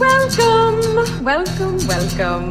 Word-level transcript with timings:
Welcome, 0.00 1.20
welcome, 1.20 1.76
welcome. 1.84 2.48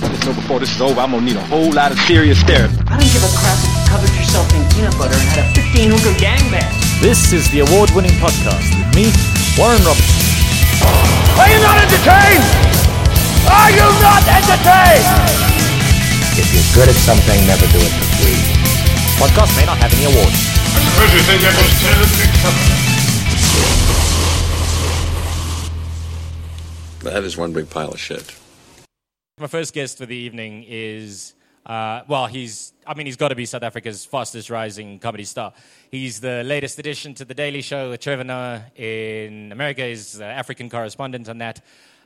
Just 0.00 0.24
know 0.24 0.32
before 0.32 0.56
this 0.56 0.72
is 0.72 0.80
over, 0.80 0.96
I'm 0.96 1.12
gonna 1.12 1.20
need 1.20 1.36
a 1.36 1.44
whole 1.44 1.68
lot 1.76 1.92
of 1.92 2.00
serious 2.08 2.40
therapy. 2.40 2.72
I 2.88 2.96
don't 2.96 3.12
give 3.12 3.20
a 3.20 3.28
crap 3.36 3.60
if 3.60 3.68
you 3.68 3.84
covered 3.84 4.14
yourself 4.16 4.48
in 4.56 4.64
peanut 4.72 4.96
butter 4.96 5.12
and 5.12 5.28
had 5.28 5.44
a 5.44 5.48
15 5.52 5.92
hooker 5.92 6.16
gangbang. 6.16 6.72
This 7.04 7.36
is 7.36 7.52
the 7.52 7.60
award 7.68 7.92
winning 7.92 8.16
podcast 8.16 8.64
with 8.80 8.88
me, 8.96 9.12
Warren 9.60 9.76
Robertson. 9.84 10.24
Are 11.36 11.52
you 11.52 11.60
not 11.60 11.84
entertained? 11.84 12.48
Are 13.44 13.68
you 13.68 13.84
not 14.00 14.24
entertained? 14.24 15.04
If 16.32 16.48
you're 16.48 16.70
good 16.72 16.88
at 16.88 16.96
something, 16.96 17.44
never 17.44 17.68
do 17.68 17.80
it 17.84 17.92
for 17.92 18.08
free. 18.24 18.40
Podcast 19.20 19.52
may 19.52 19.68
not 19.68 19.76
have 19.84 19.92
any 19.92 20.08
awards. 20.08 20.40
I 20.64 20.80
suppose 20.80 21.12
you 21.12 21.20
think 21.28 21.44
that 21.44 21.52
was 21.60 21.76
terribly 21.76 22.77
clever. 27.08 27.20
That 27.20 27.26
is 27.26 27.36
one 27.36 27.52
big 27.52 27.70
pile 27.70 27.90
of 27.90 28.00
shit. 28.00 28.34
My 29.38 29.46
first 29.46 29.72
guest 29.72 29.98
for 29.98 30.06
the 30.06 30.16
evening 30.16 30.64
is, 30.66 31.34
uh, 31.64 32.02
well, 32.08 32.26
he's, 32.26 32.72
I 32.86 32.94
mean, 32.94 33.06
he's 33.06 33.16
got 33.16 33.28
to 33.28 33.34
be 33.34 33.46
South 33.46 33.62
Africa's 33.62 34.04
fastest 34.04 34.50
rising 34.50 34.98
comedy 34.98 35.24
star. 35.24 35.52
He's 35.90 36.20
the 36.20 36.42
latest 36.44 36.78
addition 36.78 37.14
to 37.14 37.24
The 37.24 37.34
Daily 37.34 37.62
Show 37.62 37.90
with 37.90 38.00
Trevor 38.00 38.24
Noah 38.24 38.64
in 38.74 39.52
America. 39.52 39.84
He's 39.84 40.14
the 40.14 40.24
African 40.24 40.68
correspondent 40.68 41.28
on 41.28 41.38
that. 41.38 41.60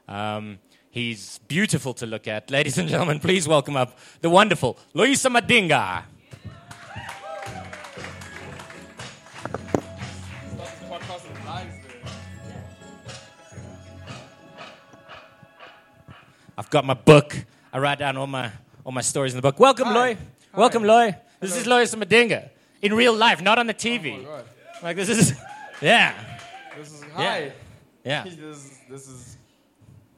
Um, 0.08 0.58
he's 0.90 1.38
beautiful 1.48 1.94
to 1.94 2.06
look 2.06 2.28
at. 2.28 2.50
Ladies 2.50 2.76
and 2.76 2.88
gentlemen, 2.88 3.18
please 3.18 3.48
welcome 3.48 3.76
up 3.76 3.98
the 4.20 4.28
wonderful 4.30 4.78
Loyiso 4.94 5.30
Madinga. 5.30 6.02
I've 11.48 11.91
got 16.72 16.86
my 16.86 16.94
book. 16.94 17.36
I 17.70 17.78
write 17.78 17.98
down 17.98 18.16
all 18.16 18.26
my 18.26 18.50
all 18.84 18.92
my 18.92 19.02
stories 19.02 19.34
in 19.34 19.36
the 19.36 19.42
book. 19.42 19.60
Welcome, 19.60 19.88
Loy. 19.88 20.16
Welcome, 20.56 20.82
Loy. 20.82 21.14
This 21.38 21.54
is 21.54 21.66
Loyiso 21.66 22.02
Madinga 22.02 22.48
in 22.80 22.94
real 22.94 23.14
life, 23.14 23.42
not 23.42 23.58
on 23.58 23.66
the 23.66 23.74
TV. 23.74 24.24
Oh 24.26 24.42
like 24.82 24.96
this 24.96 25.10
is, 25.10 25.34
yeah, 25.80 26.14
This 26.76 26.92
is 26.92 27.02
yeah, 27.02 27.14
hi. 27.14 27.52
yeah. 28.04 28.24
This 28.24 28.34
is 28.38 28.78
this 28.88 29.08
is 29.08 29.36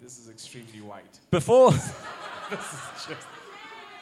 this 0.00 0.18
is 0.18 0.30
extremely 0.30 0.80
white. 0.80 1.18
Before, 1.30 1.72
This 2.50 2.60
is 2.72 3.06
just 3.08 3.26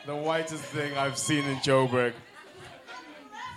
the 0.04 0.14
whitest 0.14 0.62
thing 0.64 0.96
I've 0.96 1.16
seen 1.16 1.44
in 1.44 1.56
Joburg. 1.56 2.12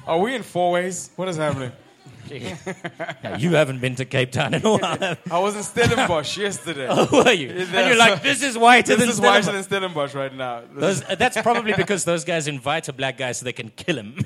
Are 0.07 0.19
we 0.19 0.35
in 0.35 0.41
Fourways? 0.41 1.09
What 1.17 1.27
is 1.27 1.35
happening? 1.37 1.73
Yeah, 2.28 3.38
you 3.38 3.52
haven't 3.53 3.80
been 3.81 3.94
to 3.95 4.06
Cape 4.06 4.31
Town 4.31 4.56
in 4.56 4.66
a 4.66 4.70
while. 4.78 5.16
I 5.30 5.39
was 5.39 5.56
in 5.56 5.61
Stellenbosch 5.64 6.38
yesterday. 6.38 6.88
Who 7.09 7.17
are 7.17 7.31
you? 7.34 7.50
Yeah, 7.50 7.66
And 7.80 7.88
you're 7.88 7.98
like, 7.98 8.23
this 8.23 8.42
is 8.42 8.58
whiter 8.58 8.95
this 8.95 9.00
than 9.00 9.09
is 9.09 9.22
whiter 9.22 9.44
Stellenbosch. 9.44 9.53
than 9.53 9.64
Stellenbosch 9.64 10.14
right 10.16 10.33
now. 10.33 10.64
Those, 10.73 11.02
is- 11.03 11.17
that's 11.20 11.39
probably 11.42 11.73
because 11.73 12.03
those 12.03 12.23
guys 12.26 12.48
invite 12.48 12.88
a 12.89 12.94
black 12.94 13.17
guy 13.20 13.31
so 13.31 13.45
they 13.45 13.53
can 13.53 13.70
kill 13.70 13.98
him. 13.98 14.16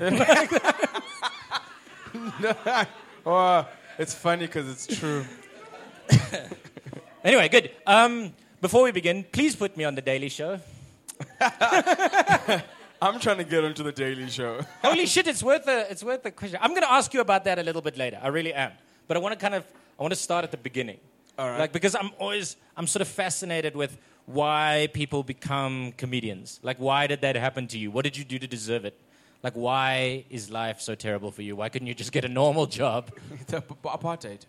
oh, 3.26 3.68
it's 3.98 4.14
funny 4.14 4.46
because 4.46 4.68
it's 4.70 4.98
true. 4.98 5.24
anyway, 7.22 7.48
good. 7.50 7.70
Um, 7.86 8.32
before 8.62 8.82
we 8.82 8.92
begin, 8.92 9.24
please 9.30 9.54
put 9.56 9.76
me 9.76 9.84
on 9.84 9.94
the 9.94 10.02
Daily 10.02 10.30
Show. 10.30 10.58
I'm 13.02 13.18
trying 13.18 13.38
to 13.38 13.44
get 13.44 13.64
onto 13.64 13.82
the 13.82 13.92
Daily 13.92 14.28
Show. 14.28 14.60
Holy 14.84 15.06
shit, 15.06 15.26
it's 15.26 15.42
worth 15.42 15.66
a 15.66 15.90
it's 15.90 16.04
worth 16.04 16.24
a 16.26 16.30
question. 16.30 16.58
I'm 16.62 16.70
going 16.70 16.82
to 16.82 16.92
ask 16.92 17.12
you 17.14 17.20
about 17.20 17.44
that 17.44 17.58
a 17.58 17.62
little 17.62 17.80
bit 17.82 17.96
later. 17.96 18.18
I 18.22 18.28
really 18.28 18.52
am. 18.52 18.72
But 19.08 19.16
I 19.16 19.20
want 19.20 19.32
to 19.32 19.40
kind 19.40 19.54
of 19.54 19.64
I 19.98 20.02
want 20.02 20.12
to 20.12 20.20
start 20.20 20.44
at 20.44 20.50
the 20.50 20.58
beginning. 20.58 20.98
All 21.38 21.48
right. 21.48 21.58
Like 21.60 21.72
because 21.72 21.94
I'm 21.94 22.10
always 22.18 22.56
I'm 22.76 22.86
sort 22.86 23.00
of 23.02 23.08
fascinated 23.08 23.74
with 23.74 23.96
why 24.26 24.88
people 24.92 25.22
become 25.22 25.92
comedians. 25.96 26.60
Like 26.62 26.76
why 26.78 27.06
did 27.06 27.22
that 27.22 27.36
happen 27.36 27.66
to 27.68 27.78
you? 27.78 27.90
What 27.90 28.04
did 28.04 28.16
you 28.16 28.24
do 28.24 28.38
to 28.38 28.46
deserve 28.46 28.84
it? 28.84 28.98
Like 29.42 29.54
why 29.54 30.24
is 30.28 30.50
life 30.50 30.80
so 30.82 30.94
terrible 30.94 31.30
for 31.30 31.40
you? 31.42 31.56
Why 31.56 31.70
couldn't 31.70 31.88
you 31.88 31.94
just 31.94 32.12
get 32.12 32.24
a 32.24 32.28
normal 32.28 32.66
job? 32.66 33.10
It's 33.40 33.52
a- 33.54 33.62
apartheid. 33.84 34.40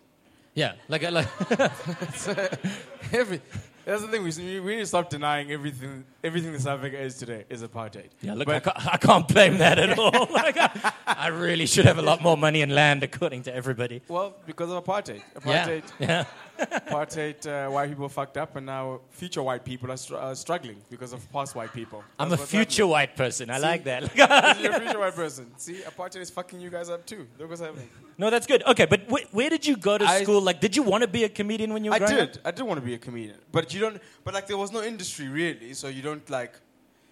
Yeah, 0.54 0.74
like 0.88 1.10
like 1.10 1.26
Every, 3.12 3.40
that's 3.84 4.02
the 4.02 4.08
thing. 4.08 4.22
We, 4.22 4.60
we 4.60 4.74
need 4.76 4.80
to 4.82 4.86
stop 4.86 5.10
denying 5.10 5.50
everything. 5.50 6.04
Everything 6.24 6.52
that 6.52 6.60
South 6.60 6.78
Africa 6.78 7.00
is 7.00 7.16
today 7.18 7.44
is 7.48 7.62
apartheid. 7.62 8.08
yeah. 8.20 8.34
Look, 8.34 8.48
I, 8.48 8.60
can't, 8.60 8.86
I 8.94 8.96
can't 8.96 9.26
blame 9.28 9.58
that 9.58 9.78
at 9.78 9.98
all. 9.98 10.12
Like, 10.32 10.56
I, 10.56 10.92
I 11.06 11.28
really 11.28 11.66
should 11.66 11.84
have 11.86 11.98
a 11.98 12.02
lot 12.02 12.22
more 12.22 12.36
money 12.36 12.62
and 12.62 12.74
land, 12.74 13.02
according 13.02 13.42
to 13.44 13.54
everybody. 13.54 14.00
Well, 14.08 14.34
because 14.46 14.70
of 14.70 14.84
apartheid. 14.84 15.22
Yeah, 15.44 15.66
Apartheid. 15.66 15.82
yeah. 15.98 16.24
Apartheid, 16.70 17.46
uh, 17.46 17.70
white 17.70 17.88
people 17.88 18.08
fucked 18.08 18.36
up, 18.36 18.56
and 18.56 18.66
now 18.66 19.00
future 19.10 19.42
white 19.42 19.64
people 19.64 19.90
are 19.90 19.96
str- 19.96 20.16
uh, 20.16 20.34
struggling 20.34 20.76
because 20.90 21.12
of 21.12 21.30
past 21.32 21.54
white 21.54 21.72
people. 21.72 22.02
I'm 22.18 22.32
a 22.32 22.36
future 22.36 22.82
happening. 22.82 22.90
white 22.90 23.16
person. 23.16 23.50
I 23.50 23.58
like 23.58 23.84
that. 23.84 24.14
You're 24.60 24.72
a 24.72 24.80
future 24.80 24.98
white 25.04 25.14
person. 25.14 25.52
See, 25.56 25.80
apartheid 25.86 26.20
is 26.20 26.30
fucking 26.30 26.60
you 26.60 26.70
guys 26.70 26.88
up 26.90 27.04
too. 27.06 27.26
Look 27.38 27.48
what's 27.50 27.60
happening. 27.60 27.88
No, 28.18 28.30
that's 28.30 28.46
good. 28.46 28.62
Okay, 28.66 28.86
but 28.86 29.02
wh- 29.10 29.34
where 29.34 29.50
did 29.50 29.66
you 29.66 29.76
go 29.76 29.98
to 29.98 30.04
I- 30.04 30.22
school? 30.22 30.40
Like, 30.40 30.60
did 30.60 30.76
you 30.76 30.82
want 30.82 31.02
to 31.02 31.08
be 31.08 31.24
a 31.24 31.28
comedian 31.28 31.72
when 31.72 31.84
you 31.84 31.90
were 31.90 31.96
I 31.96 31.98
growing 31.98 32.16
did. 32.16 32.36
up? 32.38 32.46
I 32.46 32.50
did 32.50 32.62
want 32.62 32.78
to 32.80 32.86
be 32.86 32.94
a 32.94 32.98
comedian, 32.98 33.38
but 33.50 33.72
you 33.74 33.80
don't. 33.80 34.00
But 34.24 34.34
like, 34.34 34.46
there 34.46 34.58
was 34.58 34.72
no 34.72 34.82
industry 34.82 35.28
really, 35.28 35.74
so 35.74 35.88
you 35.88 36.02
don't 36.02 36.28
like 36.30 36.54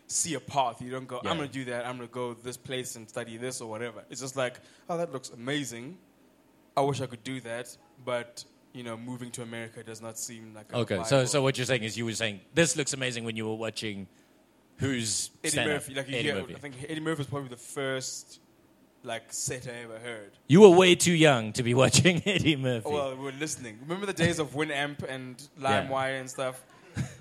see 0.07 0.35
a 0.35 0.41
path. 0.41 0.83
You 0.83 0.91
don't 0.91 1.07
go. 1.07 1.21
Yeah. 1.23 1.31
I'm 1.31 1.37
gonna 1.37 1.49
do 1.49 1.65
that. 1.67 1.87
I'm 1.87 1.97
gonna 1.97 2.09
go 2.09 2.35
this 2.35 2.57
place 2.57 2.97
and 2.97 3.09
study 3.09 3.37
this 3.37 3.61
or 3.61 3.69
whatever. 3.71 4.03
It's 4.11 4.21
just 4.21 4.37
like, 4.37 4.61
oh, 4.89 4.97
that 4.99 5.13
looks 5.13 5.31
amazing. 5.31 5.97
I 6.77 6.83
wish 6.83 7.01
I 7.01 7.07
could 7.07 7.25
do 7.25 7.41
that, 7.43 7.77
but 8.05 8.45
you 8.73 8.83
know, 8.85 8.97
moving 8.97 9.31
to 9.33 9.43
America 9.43 9.83
does 9.83 10.01
not 10.01 10.19
seem 10.19 10.53
like 10.55 10.73
a 10.73 10.77
Okay, 10.79 11.03
so 11.05 11.25
so 11.25 11.43
what 11.43 11.57
you're 11.59 11.67
saying 11.67 11.83
is 11.83 11.97
you 11.97 12.05
were 12.05 12.13
saying 12.13 12.41
this 12.55 12.77
looks 12.77 12.93
amazing 12.93 13.25
when 13.25 13.37
you 13.37 13.47
were 13.49 13.55
watching 13.57 14.07
Who's 14.79 15.31
Eddie? 15.45 15.57
Murphy. 15.67 15.95
Like 15.95 16.09
you 16.09 16.15
Eddie 16.17 16.23
hear, 16.29 16.35
Murphy. 16.41 16.55
I 16.55 16.59
think 16.59 16.75
Eddie 16.89 17.01
Murphy 17.01 17.19
was 17.19 17.27
probably 17.27 17.49
the 17.51 17.57
first 17.57 18.41
like 19.03 19.25
set 19.33 19.67
I 19.67 19.83
ever 19.85 19.99
heard. 19.99 20.31
You 20.47 20.63
were 20.63 20.71
way 20.71 20.95
too 20.95 21.13
young 21.13 21.53
to 21.55 21.63
be 21.63 21.75
watching 21.83 22.23
Eddie 22.27 22.57
Murphy. 22.57 22.85
Oh, 22.87 22.93
well, 22.93 23.17
we 23.17 23.25
were 23.25 23.33
listening. 23.33 23.79
Remember 23.83 24.07
the 24.07 24.13
days 24.13 24.39
of 24.39 24.53
Winamp 24.53 25.03
and 25.09 25.43
Yeah. 25.61 25.87
LimeWire 25.87 26.21
and 26.21 26.31
stuff? 26.31 26.63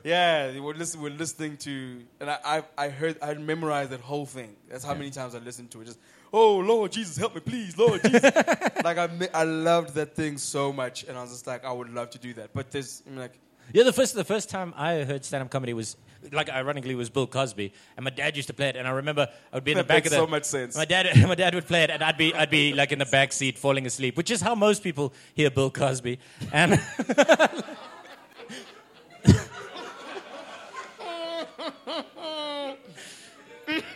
yeah, 0.04 0.52
we 0.52 0.60
were, 0.60 0.74
listen, 0.74 1.00
we 1.02 1.10
were 1.10 1.16
listening 1.16 1.56
to, 1.58 2.02
and 2.20 2.30
I, 2.30 2.38
I, 2.44 2.64
I 2.86 2.90
heard, 2.90 3.18
I 3.22 3.34
memorized 3.36 3.92
that 3.92 4.00
whole 4.02 4.26
thing. 4.26 4.56
That's 4.70 4.84
how 4.84 4.94
many 4.94 5.10
times 5.12 5.36
I 5.36 5.40
listened 5.40 5.70
to 5.72 5.82
it. 5.82 5.86
Just, 5.86 6.00
oh 6.34 6.58
Lord 6.58 6.92
Jesus, 6.92 7.18
help 7.18 7.36
me, 7.36 7.42
please, 7.42 7.78
Lord 7.78 8.02
Jesus. 8.04 8.24
like 8.84 8.98
I, 8.98 9.10
I 9.34 9.44
loved 9.44 9.96
that 9.96 10.16
thing 10.16 10.38
so 10.38 10.72
much, 10.74 11.04
and 11.04 11.18
I 11.18 11.22
was 11.22 11.32
just 11.32 11.48
like, 11.48 11.66
I 11.66 11.72
would 11.72 11.90
love 11.94 12.10
to 12.12 12.20
do 12.20 12.34
that. 12.34 12.52
But 12.54 12.72
there's, 12.72 13.04
I'm 13.08 13.18
like, 13.18 13.34
Yeah, 13.74 13.84
the 13.84 13.94
first 13.94 14.16
the 14.16 14.24
first 14.24 14.50
time 14.50 14.74
I 14.76 15.04
heard 15.04 15.26
stand 15.26 15.44
up 15.44 15.50
comedy 15.50 15.74
was 15.74 15.96
like 16.32 16.50
ironically 16.50 16.96
was 16.96 17.10
Bill 17.10 17.28
Cosby, 17.28 17.72
and 17.96 18.04
my 18.04 18.10
dad 18.10 18.36
used 18.36 18.48
to 18.50 18.54
play 18.54 18.70
it, 18.70 18.76
and 18.76 18.88
I 18.88 18.92
remember 18.92 19.28
I 19.54 19.56
would 19.56 19.64
be 19.64 19.72
in 19.72 19.78
the 19.78 19.84
That 19.84 19.88
back 19.88 20.06
of 20.06 20.12
the. 20.12 20.18
so 20.18 20.28
much 20.28 20.44
sense. 20.46 20.76
My 20.76 20.86
dad 20.86 21.08
my 21.28 21.36
dad 21.36 21.56
would 21.56 21.66
play 21.68 21.84
it, 21.84 21.90
and 21.90 22.04
I'd 22.04 22.18
be 22.18 22.34
I'd 22.34 22.50
be 22.50 22.74
like 22.74 22.92
in 22.92 23.00
the 23.00 23.06
back 23.06 23.32
seat 23.32 23.58
falling 23.58 23.86
asleep, 23.86 24.18
which 24.18 24.32
is 24.32 24.42
how 24.42 24.56
most 24.56 24.84
people 24.84 25.14
hear 25.34 25.50
Bill 25.52 25.70
Cosby, 25.72 26.20
and. 26.52 26.80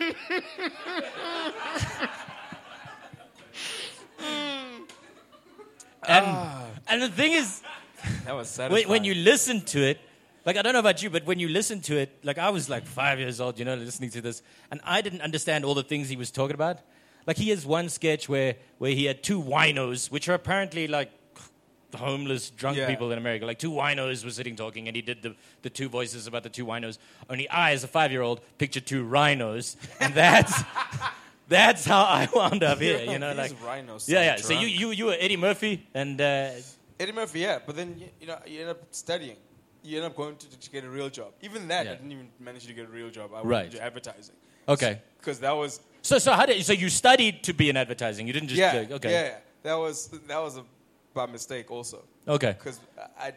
and, 6.08 6.26
ah. 6.26 6.66
and 6.88 7.02
the 7.02 7.08
thing 7.08 7.32
is, 7.32 7.62
that 8.24 8.34
was 8.34 8.48
satisfying. 8.50 8.88
when 8.88 9.04
you 9.04 9.14
listen 9.14 9.60
to 9.62 9.82
it, 9.82 10.00
like 10.44 10.56
I 10.56 10.62
don't 10.62 10.72
know 10.72 10.80
about 10.80 11.02
you, 11.02 11.10
but 11.10 11.24
when 11.24 11.38
you 11.38 11.48
listen 11.48 11.80
to 11.82 11.96
it, 11.96 12.18
like 12.22 12.38
I 12.38 12.50
was 12.50 12.68
like 12.68 12.86
five 12.86 13.18
years 13.18 13.40
old, 13.40 13.58
you 13.58 13.64
know, 13.64 13.74
listening 13.74 14.10
to 14.10 14.20
this, 14.20 14.42
and 14.70 14.80
I 14.84 15.00
didn't 15.00 15.22
understand 15.22 15.64
all 15.64 15.74
the 15.74 15.82
things 15.82 16.08
he 16.08 16.16
was 16.16 16.30
talking 16.30 16.54
about. 16.54 16.78
Like 17.26 17.38
he 17.38 17.48
has 17.50 17.64
one 17.64 17.88
sketch 17.88 18.28
where 18.28 18.56
where 18.78 18.90
he 18.90 19.06
had 19.06 19.22
two 19.22 19.40
winos, 19.40 20.10
which 20.10 20.28
are 20.28 20.34
apparently 20.34 20.86
like 20.86 21.10
homeless 21.94 22.50
drunk 22.50 22.76
Yeah. 22.76 22.86
people 22.88 23.10
in 23.12 23.18
America. 23.18 23.46
Like 23.46 23.58
two 23.58 23.70
winos 23.70 24.24
were 24.24 24.30
sitting 24.30 24.56
talking, 24.56 24.86
and 24.88 24.96
he 24.96 25.02
did 25.02 25.22
the, 25.22 25.34
the 25.62 25.70
two 25.70 25.88
voices 25.88 26.26
about 26.26 26.42
the 26.42 26.48
two 26.50 26.66
winos. 26.66 26.98
Only 27.30 27.48
I, 27.48 27.72
as 27.72 27.84
a 27.84 27.88
five 27.88 28.10
year 28.12 28.22
old, 28.22 28.40
pictured 28.58 28.86
two 28.86 29.04
rhinos, 29.04 29.76
and 30.00 30.12
that's 30.22 30.62
that's 31.48 31.84
how 31.84 32.02
I 32.02 32.28
wound 32.34 32.62
up 32.62 32.78
here. 32.80 33.00
You 33.00 33.18
know, 33.18 33.32
like 33.34 33.52
rhinos 33.64 34.08
yeah, 34.08 34.22
yeah. 34.22 34.36
sound 34.36 34.46
So 34.46 34.52
you 34.60 34.66
you 34.66 34.90
you 34.90 35.04
were 35.06 35.16
Eddie 35.18 35.36
Murphy, 35.36 35.86
and 35.94 36.20
uh, 36.20 36.50
Eddie 36.98 37.12
Murphy, 37.12 37.40
yeah, 37.40 37.58
but 37.64 37.76
then 37.76 37.96
you, 37.98 38.08
you 38.20 38.26
know 38.26 38.38
you 38.46 38.60
end 38.60 38.70
up 38.70 38.82
studying. 38.90 39.36
You 39.82 39.98
end 39.98 40.06
up 40.06 40.16
going 40.16 40.36
to, 40.36 40.58
to 40.58 40.70
get 40.70 40.82
a 40.84 40.88
real 40.88 41.10
job. 41.10 41.32
Even 41.42 41.68
that, 41.68 41.84
Yeah. 41.84 41.92
I 41.92 41.94
didn't 41.96 42.12
even 42.12 42.28
manage 42.40 42.66
to 42.66 42.72
get 42.72 42.86
a 42.86 42.88
real 42.88 43.10
job. 43.10 43.32
I 43.34 43.42
Right. 43.42 43.44
went 43.44 43.74
into 43.74 43.84
advertising. 43.84 44.34
Okay. 44.66 44.98
Because 45.18 45.40
that 45.40 45.52
was 45.52 45.80
so 46.00 46.18
so 46.18 46.32
how 46.32 46.46
did 46.46 46.64
so 46.64 46.72
you 46.72 46.88
studied 46.88 47.42
to 47.44 47.52
be 47.52 47.68
in 47.68 47.76
advertising? 47.76 48.26
You 48.26 48.32
didn't 48.32 48.48
just 48.48 48.58
yeah, 48.58 48.86
okay 48.96 49.10
yeah, 49.10 49.22
yeah. 49.24 49.36
That 49.62 49.74
was 49.74 50.08
that 50.26 50.38
was 50.38 50.56
a 50.56 50.64
by 51.14 51.26
mistake 51.26 51.70
also. 51.70 52.04
okay. 52.26 52.54
Because 52.58 52.78
I, 53.18 53.32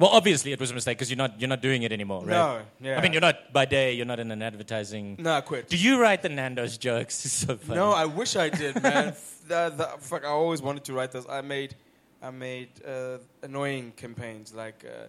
Well, 0.00 0.10
obviously 0.10 0.52
it 0.52 0.60
was 0.60 0.70
a 0.70 0.74
mistake 0.74 0.96
because 0.96 1.10
you're 1.10 1.18
not 1.24 1.32
you're 1.40 1.48
not 1.56 1.60
doing 1.68 1.82
it 1.82 1.90
anymore, 1.92 2.20
right? 2.20 2.28
No, 2.28 2.60
yeah. 2.80 2.98
I 2.98 3.02
mean, 3.02 3.12
you're 3.12 3.20
not 3.30 3.52
by 3.52 3.64
day. 3.66 3.88
You're 3.96 4.06
not 4.12 4.20
in 4.20 4.30
an 4.30 4.42
advertising. 4.42 5.16
no, 5.18 5.32
I 5.34 5.42
quit. 5.50 5.68
Do 5.68 5.76
you 5.76 6.00
write 6.02 6.20
the 6.22 6.28
Nando's 6.40 6.78
jokes? 6.78 7.14
It's 7.26 7.34
so 7.46 7.56
funny. 7.56 7.78
No, 7.80 7.90
I 7.90 8.06
wish 8.20 8.32
I 8.36 8.48
did, 8.48 8.80
man. 8.82 9.06
the, 9.48 9.60
the, 9.80 9.86
fuck, 9.98 10.22
I 10.24 10.28
always 10.42 10.62
wanted 10.62 10.84
to 10.88 10.92
write 10.96 11.10
those. 11.14 11.26
I 11.28 11.40
made, 11.42 11.74
I 12.22 12.30
made 12.30 12.68
uh, 12.86 13.18
annoying 13.42 13.92
campaigns 13.96 14.54
like 14.62 14.78
uh, 14.86 15.08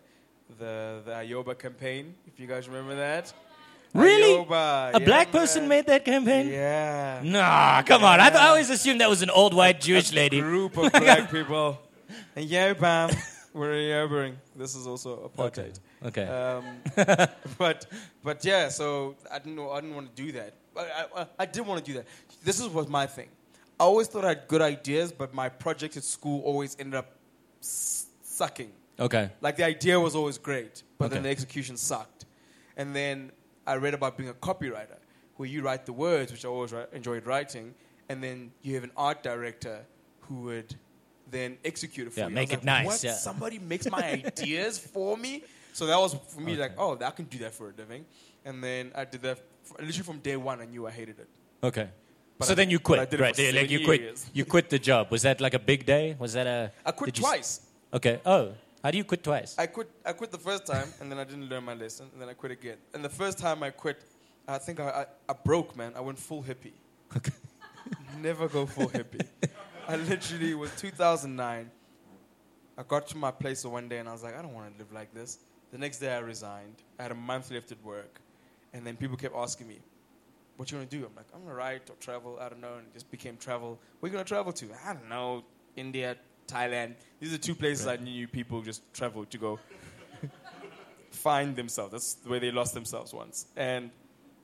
the 0.62 0.74
the 1.06 1.12
Ayoba 1.21 1.54
campaign. 1.66 2.16
If 2.30 2.39
you 2.39 2.48
guys 2.48 2.68
remember 2.68 2.95
that. 2.95 3.25
Really? 3.94 4.33
Ayoba, 4.38 4.89
A 4.94 5.00
yeah, 5.00 5.06
black 5.06 5.31
person 5.31 5.62
man. 5.63 5.69
made 5.69 5.86
that 5.88 6.04
campaign? 6.06 6.48
Yeah. 6.50 7.21
Nah, 7.24 7.81
come 7.83 8.04
on. 8.04 8.19
I, 8.19 8.30
th- 8.30 8.42
I 8.42 8.48
always 8.50 8.69
assumed 8.69 9.01
that 9.01 9.10
was 9.10 9.21
an 9.24 9.31
old 9.31 9.54
white 9.54 9.80
Jewish 9.81 10.13
lady. 10.13 10.42
Group 10.42 10.77
of 10.77 10.92
black 10.92 11.31
people. 11.31 11.77
And 12.35 12.45
yeah, 12.45 12.73
bam, 12.73 13.09
we're 13.53 13.73
Ayobering. 13.73 14.35
This 14.56 14.75
is 14.75 14.88
also 14.88 15.23
a 15.25 15.29
apartheid. 15.29 15.79
Okay. 16.06 16.25
Um, 16.25 16.63
but 17.57 17.85
but 18.23 18.44
yeah, 18.45 18.69
so 18.69 19.15
I 19.31 19.39
didn't 19.39 19.56
know 19.56 19.71
I 19.71 19.81
didn't 19.81 19.95
want 19.95 20.15
to 20.15 20.21
do 20.25 20.31
that. 20.33 20.53
But 20.73 20.89
I, 20.95 21.21
I, 21.21 21.27
I 21.39 21.45
did 21.45 21.65
want 21.65 21.83
to 21.83 21.91
do 21.91 21.97
that. 21.97 22.06
This 22.44 22.59
is 22.59 22.67
was 22.69 22.88
my 22.88 23.06
thing. 23.06 23.29
I 23.79 23.83
always 23.83 24.07
thought 24.07 24.25
I 24.25 24.29
had 24.29 24.47
good 24.47 24.61
ideas, 24.61 25.11
but 25.11 25.33
my 25.33 25.50
projects 25.50 25.97
at 25.97 26.03
school 26.03 26.41
always 26.44 26.75
ended 26.79 26.95
up 26.95 27.15
s- 27.61 28.07
sucking. 28.23 28.71
Okay. 29.00 29.29
Like 29.41 29.56
the 29.56 29.63
idea 29.65 30.00
was 30.00 30.15
always 30.15 30.38
great, 30.38 30.83
but 30.97 31.11
then 31.11 31.23
the 31.23 31.29
execution 31.29 31.77
sucked. 31.77 32.25
And 32.75 32.94
then 32.95 33.31
I 33.65 33.75
read 33.75 33.94
about 33.94 34.17
being 34.17 34.29
a 34.29 34.33
copywriter, 34.33 34.97
where 35.38 35.47
you 35.47 35.61
write 35.61 35.85
the 35.85 35.94
words, 35.94 36.31
which 36.31 36.44
I 36.44 36.50
always 36.50 36.73
ri- 36.73 36.85
enjoyed 36.91 37.25
writing, 37.25 37.73
and 38.09 38.21
then 38.21 38.51
you 38.61 38.75
have 38.75 38.83
an 38.83 38.91
art 38.97 39.23
director 39.23 39.85
who 40.21 40.41
would 40.41 40.75
then 41.31 41.58
execute 41.64 42.08
it 42.08 42.14
for 42.14 42.20
Yeah, 42.22 42.28
you. 42.28 42.34
Make 42.36 42.50
it 42.54 42.58
like, 42.58 42.64
nice, 42.66 42.86
What? 42.86 43.04
yeah. 43.04 43.14
Somebody 43.14 43.60
makes 43.60 43.90
my 43.90 44.04
ideas 44.26 44.78
for 44.78 45.18
me. 45.18 45.44
So 45.74 45.86
that 45.86 45.98
was 45.98 46.16
for 46.28 46.42
me 46.42 46.56
like, 46.56 46.74
oh, 46.78 46.98
I 47.04 47.12
can 47.12 47.26
do 47.26 47.38
that 47.40 47.54
for 47.54 47.70
a 47.70 47.74
living. 47.78 48.06
And 48.46 48.64
then 48.64 48.92
I 48.96 49.06
did 49.06 49.22
that 49.22 49.38
f 49.38 49.72
literally 49.80 50.04
from 50.04 50.20
day 50.20 50.36
one. 50.38 50.62
I 50.62 50.66
knew 50.66 50.88
I 50.88 50.92
hated 50.92 51.20
it. 51.20 51.28
Okay. 51.64 51.88
But 52.38 52.46
so 52.48 52.52
I- 52.54 52.56
then 52.56 52.70
you 52.70 52.80
quit, 52.80 53.00
right? 53.00 53.36
for 53.36 53.52
like 53.54 53.70
you 53.70 53.84
quit. 53.86 54.02
years. 54.02 54.26
You 54.34 54.46
quit 54.46 54.70
the 54.70 54.80
job. 54.80 55.12
Was 55.12 55.22
that 55.24 55.40
like 55.42 55.54
a 55.54 55.60
big 55.72 55.86
day? 55.86 56.16
Was 56.20 56.34
that 56.34 56.48
a? 56.48 56.72
I 56.86 56.92
quit 56.92 57.14
did 57.14 57.20
you 57.22 57.26
s- 57.26 57.31
twice. 57.31 57.62
Okay. 57.94 58.20
Oh, 58.26 58.54
how 58.84 58.92
do 58.92 58.98
you 58.98 59.04
quit 59.04 59.22
twice? 59.24 59.56
I 59.58 59.68
quit. 59.68 59.90
I 60.06 60.14
quit 60.14 60.31
the 60.31 60.38
first 60.38 60.66
time, 60.66 60.88
and 61.02 61.12
then 61.12 61.20
I 61.20 61.26
didn't 61.26 61.48
learn 61.50 61.64
my 61.66 61.74
lesson, 61.74 62.08
and 62.14 62.22
then 62.22 62.30
I 62.30 62.34
quit 62.34 62.52
again. 62.54 62.78
And 62.94 63.04
the 63.04 63.10
first 63.22 63.38
time 63.38 63.62
I 63.62 63.72
quit, 63.72 63.98
I 64.48 64.58
think 64.58 64.80
I, 64.80 64.90
I, 65.02 65.06
I 65.31 65.34
broke, 65.34 65.76
man. 65.76 65.92
I 65.96 66.02
went 66.02 66.18
full 66.18 66.42
hippie. 66.44 66.74
Okay. 67.18 67.31
Never 68.22 68.48
go 68.48 68.66
full 68.66 68.88
hippie. 68.90 69.26
I 69.89 69.95
literally 69.95 70.53
was 70.53 70.69
2009. 70.75 71.71
I 72.77 72.83
got 72.83 73.07
to 73.07 73.18
my 73.18 73.31
place 73.31 73.65
one 73.65 73.89
day, 73.89 73.97
and 73.97 74.07
I 74.07 74.12
was 74.12 74.21
like, 74.21 74.38
I 74.38 74.41
don't 74.44 74.53
want 74.53 74.71
to 74.71 74.77
live 74.77 74.91
like 74.91 75.12
this. 75.15 75.39
The 75.71 75.80
next 75.80 75.97
day, 75.97 76.13
I 76.13 76.19
resigned. 76.19 76.75
I 77.00 77.03
had 77.03 77.12
a 77.12 77.15
month 77.15 77.50
left 77.50 77.71
at 77.71 77.83
work, 77.83 78.21
and 78.71 78.86
then 78.86 78.95
people 78.95 79.18
kept 79.18 79.36
asking 79.36 79.68
me, 79.68 79.80
"What 80.57 80.71
you 80.71 80.77
gonna 80.77 80.89
do?" 80.89 81.07
I'm 81.07 81.15
like, 81.15 81.25
"I'm 81.33 81.41
gonna 81.41 81.56
write 81.56 81.89
or 81.89 81.95
travel. 81.95 82.38
I 82.39 82.50
don't 82.50 82.62
know." 82.62 82.75
And 82.75 82.86
it 82.86 82.94
just 82.94 83.09
became 83.09 83.36
travel. 83.38 83.80
Where 84.00 84.12
you 84.12 84.13
gonna 84.13 84.25
travel 84.25 84.53
to? 84.53 84.69
I 84.86 84.94
don't 84.94 85.09
know. 85.09 85.44
India, 85.75 86.18
Thailand. 86.45 86.94
These 87.19 87.33
are 87.33 87.39
two 87.39 87.56
places 87.56 87.88
I 87.88 87.95
knew 87.95 88.27
people 88.27 88.62
just 88.62 88.81
traveled 88.94 89.31
to 89.31 89.39
go 89.39 89.59
find 91.09 91.56
themselves. 91.56 91.92
That's 91.94 92.13
the 92.13 92.30
way 92.30 92.38
they 92.38 92.51
lost 92.51 92.75
themselves 92.75 93.12
once. 93.12 93.47
And 93.56 93.89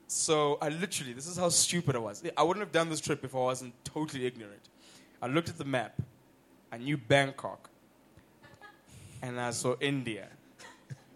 so 0.08 0.58
I 0.60 0.70
literally, 0.70 1.12
this 1.12 1.28
is 1.28 1.36
how 1.36 1.50
stupid 1.50 1.94
I 1.94 2.00
was. 2.00 2.22
I 2.36 2.42
wouldn't 2.42 2.64
have 2.64 2.72
done 2.72 2.90
this 2.90 3.00
trip 3.00 3.24
if 3.24 3.32
I 3.34 3.38
wasn't 3.38 3.74
totally 3.84 4.26
ignorant. 4.26 4.68
I 5.20 5.26
looked 5.26 5.48
at 5.48 5.58
the 5.58 5.64
map. 5.64 6.00
I 6.70 6.78
knew 6.78 6.96
Bangkok. 6.96 7.70
And 9.22 9.40
I 9.40 9.50
saw 9.50 9.74
India. 9.80 10.28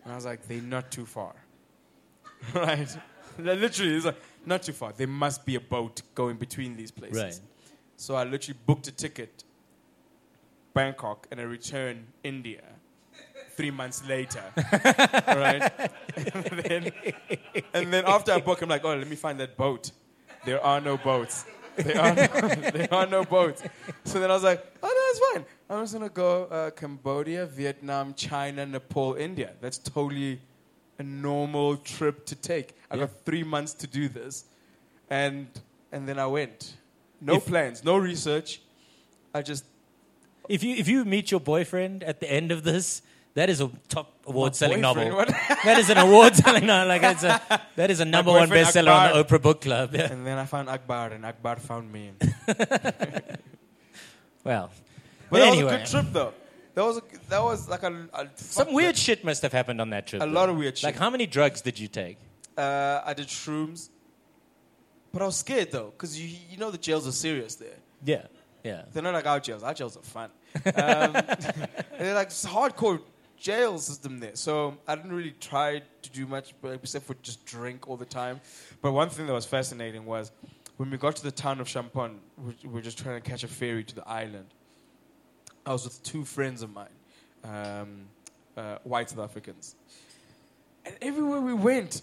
And 0.05 0.13
I 0.13 0.17
was 0.17 0.25
like, 0.25 0.47
they're 0.49 0.63
not 0.63 0.91
too 0.91 1.07
far. 1.07 1.35
right? 2.55 2.97
literally, 3.39 3.97
it's 3.97 4.07
like, 4.07 4.21
not 4.47 4.63
too 4.63 4.73
far. 4.73 4.93
There 4.93 5.07
must 5.07 5.45
be 5.45 5.55
a 5.57 5.61
boat 5.61 6.03
going 6.15 6.37
between 6.37 6.77
these 6.77 6.91
places. 6.91 7.23
Right. 7.23 7.41
So 7.97 8.15
I 8.15 8.25
literally 8.25 8.59
booked 8.67 8.89
a 8.89 8.93
ticket, 8.93 9.45
Bangkok, 10.73 11.27
and 11.31 11.41
a 11.41 11.47
return 11.47 12.07
India. 12.25 12.63
Three 13.51 13.71
months 13.71 14.07
later, 14.09 14.43
right? 15.29 15.71
And 16.17 16.61
then, 16.61 16.93
and 17.75 17.93
then 17.93 18.05
after 18.07 18.33
I 18.33 18.41
book, 18.41 18.63
I'm 18.63 18.71
like, 18.71 18.85
oh, 18.85 18.95
let 18.95 19.07
me 19.07 19.17
find 19.17 19.39
that 19.41 19.57
boat. 19.57 19.91
There 20.47 20.65
are 20.65 20.81
no 20.81 20.97
boats. 20.97 21.45
There 21.77 22.01
are 22.01 22.15
no, 22.15 22.27
there 22.71 22.95
are 22.95 23.07
no 23.07 23.25
boats. 23.25 23.63
So 24.05 24.21
then 24.21 24.31
I 24.31 24.35
was 24.35 24.43
like, 24.43 24.65
oh, 24.83 24.87
no, 24.89 25.03
it's 25.11 25.33
fine. 25.33 25.45
I'm 25.69 25.83
just 25.83 25.93
gonna 25.93 26.09
go 26.09 26.45
uh, 26.45 26.71
Cambodia, 26.71 27.47
Vietnam, 27.47 28.15
China, 28.15 28.67
Nepal, 28.67 29.15
India. 29.15 29.53
That's 29.61 29.79
totally 29.79 30.41
a 30.99 31.03
normal 31.03 31.77
trip 31.79 32.27
to 32.27 32.35
take. 32.35 32.75
I 32.91 32.97
got 32.97 33.11
three 33.25 33.43
months 33.45 33.73
to 33.75 33.87
do 33.87 34.09
this, 34.09 34.45
and 35.09 35.47
and 35.93 36.09
then 36.09 36.19
I 36.19 36.27
went. 36.27 36.75
No 37.21 37.35
If- 37.35 37.47
plans, 37.47 37.85
no 37.85 37.97
research. 37.99 38.61
I 39.35 39.43
just 39.43 39.65
If 40.49 40.65
you 40.65 40.75
if 40.75 40.89
you 40.89 41.05
meet 41.05 41.31
your 41.31 41.41
boyfriend 41.41 42.03
at 42.03 42.19
the 42.21 42.31
end 42.31 42.51
of 42.51 42.65
this, 42.65 43.03
that 43.35 43.49
is 43.49 43.61
a 43.61 43.71
top 43.89 44.13
award 44.27 44.55
selling 44.57 44.81
novel. 44.81 45.05
that 45.65 45.79
is 45.79 45.91
an 45.91 45.99
award 45.99 46.35
selling 46.37 46.67
novel. 46.67 46.89
Like 46.89 47.03
it's 47.03 47.23
a, 47.23 47.41
that 47.77 47.91
is 47.91 48.01
a 48.01 48.05
number 48.05 48.33
one 48.33 48.49
bestseller 48.49 48.93
on 48.93 49.17
the 49.17 49.25
Oprah 49.25 49.41
Book 49.43 49.61
Club. 49.61 49.95
Yeah. 49.95 50.13
and 50.13 50.27
then 50.27 50.39
I 50.39 50.47
found 50.47 50.69
Akbar, 50.69 51.13
and 51.13 51.25
Akbar 51.25 51.57
found 51.57 51.93
me. 51.93 52.13
Well, 54.43 54.71
But 55.29 55.43
anyway, 55.43 55.71
that 55.73 55.81
was 55.83 55.95
a 55.95 55.97
good 55.97 56.03
trip, 56.03 56.13
though. 56.13 56.35
That 56.75 56.85
was 56.85 56.97
a, 56.99 57.03
that 57.29 57.43
was 57.43 57.69
like 57.69 57.83
a, 57.83 58.09
a 58.15 58.29
some 58.37 58.73
weird 58.73 58.95
that. 58.95 58.99
shit 58.99 59.25
must 59.25 59.43
have 59.43 59.53
happened 59.53 59.81
on 59.81 59.91
that 59.91 60.07
trip. 60.07 60.23
A 60.23 60.25
though. 60.27 60.33
lot 60.33 60.49
of 60.49 60.57
weird 60.57 60.79
shit. 60.79 60.85
Like 60.85 60.97
how 60.97 61.11
many 61.11 61.27
drugs 61.27 61.61
did 61.61 61.79
you 61.79 61.89
take? 61.89 62.17
Uh, 62.57 63.03
I 63.05 63.13
did 63.13 63.27
shrooms, 63.27 63.91
but 65.13 65.21
I 65.21 65.27
was 65.27 65.37
scared 65.37 65.73
though, 65.73 65.91
because 65.91 66.19
you 66.21 66.35
you 66.51 66.57
know 66.57 66.71
the 66.71 66.79
jails 66.79 67.07
are 67.09 67.13
serious 67.13 67.57
there. 67.57 67.77
Yeah, 68.05 68.23
yeah. 68.65 68.83
They're 68.93 69.03
not 69.03 69.15
like 69.15 69.27
our 69.27 69.41
jails. 69.41 69.63
Our 69.63 69.75
jails 69.75 69.97
are 69.97 70.03
fun. 70.03 70.31
Um, 70.65 71.13
they're 71.99 72.15
like 72.15 72.31
hardcore 72.31 73.01
jail 73.41 73.79
system 73.79 74.21
there. 74.21 74.37
So 74.37 74.77
I 74.87 74.95
didn't 74.95 75.13
really 75.13 75.35
try 75.41 75.83
to 76.03 76.11
do 76.11 76.27
much, 76.27 76.55
except 76.63 77.07
for 77.07 77.15
just 77.23 77.45
drink 77.47 77.89
all 77.89 77.97
the 77.97 78.05
time. 78.05 78.41
But 78.83 78.93
one 78.93 79.09
thing 79.09 79.27
that 79.27 79.33
was 79.33 79.47
fascinating 79.47 80.05
was 80.05 80.31
when 80.77 80.91
we 80.91 80.97
got 80.97 81.17
to 81.17 81.23
the 81.23 81.33
town 81.33 81.61
of 81.61 81.67
Chumphon, 81.67 82.19
we 82.39 82.55
we 82.63 82.71
were 82.71 82.81
just 82.83 82.99
trying 82.99 83.21
to 83.21 83.29
catch 83.29 83.43
a 83.43 83.49
ferry 83.49 83.83
to 83.83 83.95
the 83.95 84.07
island. 84.07 84.47
I 85.67 85.73
was 85.73 85.85
with 85.85 86.03
two 86.03 86.25
friends 86.25 86.63
of 86.63 86.71
mine, 86.73 86.97
um, 87.45 88.07
uh, 88.57 88.79
white 88.85 89.11
South 89.11 89.21
Africans, 89.21 89.75
and 90.85 90.95
everywhere 91.03 91.41
we 91.41 91.53
went, 91.53 92.03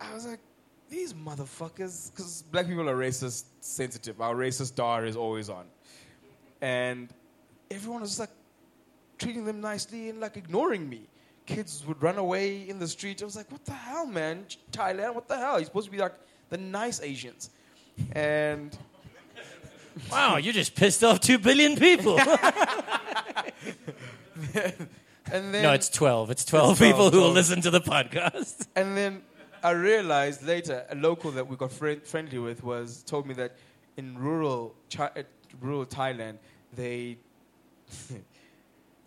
I 0.00 0.14
was 0.14 0.26
like, 0.26 0.40
these 0.88 1.12
motherfuckers, 1.12 2.10
because 2.10 2.42
black 2.42 2.66
people 2.66 2.88
are 2.88 2.96
racist 2.96 3.44
sensitive. 3.60 4.20
Our 4.20 4.34
racist 4.34 4.68
star 4.68 5.04
is 5.04 5.16
always 5.16 5.48
on. 5.48 5.66
And 6.60 7.08
everyone 7.70 8.00
was 8.00 8.18
like 8.18 8.30
treating 9.24 9.44
them 9.46 9.60
nicely 9.60 10.10
and 10.10 10.20
like 10.20 10.36
ignoring 10.36 10.88
me. 10.88 11.02
Kids 11.46 11.84
would 11.86 12.02
run 12.02 12.18
away 12.18 12.68
in 12.68 12.78
the 12.78 12.88
street. 12.88 13.22
I 13.22 13.24
was 13.24 13.36
like, 13.36 13.50
what 13.50 13.64
the 13.64 13.72
hell, 13.72 14.06
man? 14.06 14.46
Thailand, 14.70 15.14
what 15.14 15.28
the 15.28 15.36
hell? 15.36 15.58
You're 15.58 15.66
supposed 15.66 15.86
to 15.86 15.92
be 15.92 15.98
like 15.98 16.14
the 16.50 16.58
nice 16.58 17.00
Asians. 17.00 17.50
And 18.12 18.76
Wow, 20.10 20.36
you 20.36 20.52
just 20.52 20.74
pissed 20.74 21.04
off 21.04 21.20
two 21.20 21.38
billion 21.38 21.76
people. 21.76 22.18
and 25.32 25.54
then 25.54 25.62
no, 25.62 25.72
it's 25.72 25.88
twelve. 25.88 26.30
It's 26.30 26.44
twelve 26.44 26.72
It's 26.72 26.78
12, 26.80 26.92
people 26.92 27.10
who 27.10 27.20
will 27.20 27.30
listen 27.30 27.60
to 27.62 27.70
the 27.70 27.80
podcast. 27.80 28.66
And 28.76 28.96
then 28.96 29.22
I 29.62 29.70
realized 29.70 30.42
later, 30.42 30.84
a 30.90 30.96
local 30.96 31.30
that 31.32 31.46
we 31.46 31.56
got 31.56 31.70
friend, 31.72 32.02
friendly 32.02 32.38
with 32.38 32.62
was 32.64 33.02
told 33.04 33.26
me 33.26 33.34
that 33.34 33.52
in 33.96 34.18
rural 34.18 34.74
Chi- 34.94 35.12
uh, 35.16 35.22
rural 35.60 35.86
Thailand, 35.86 36.38
they 36.74 37.18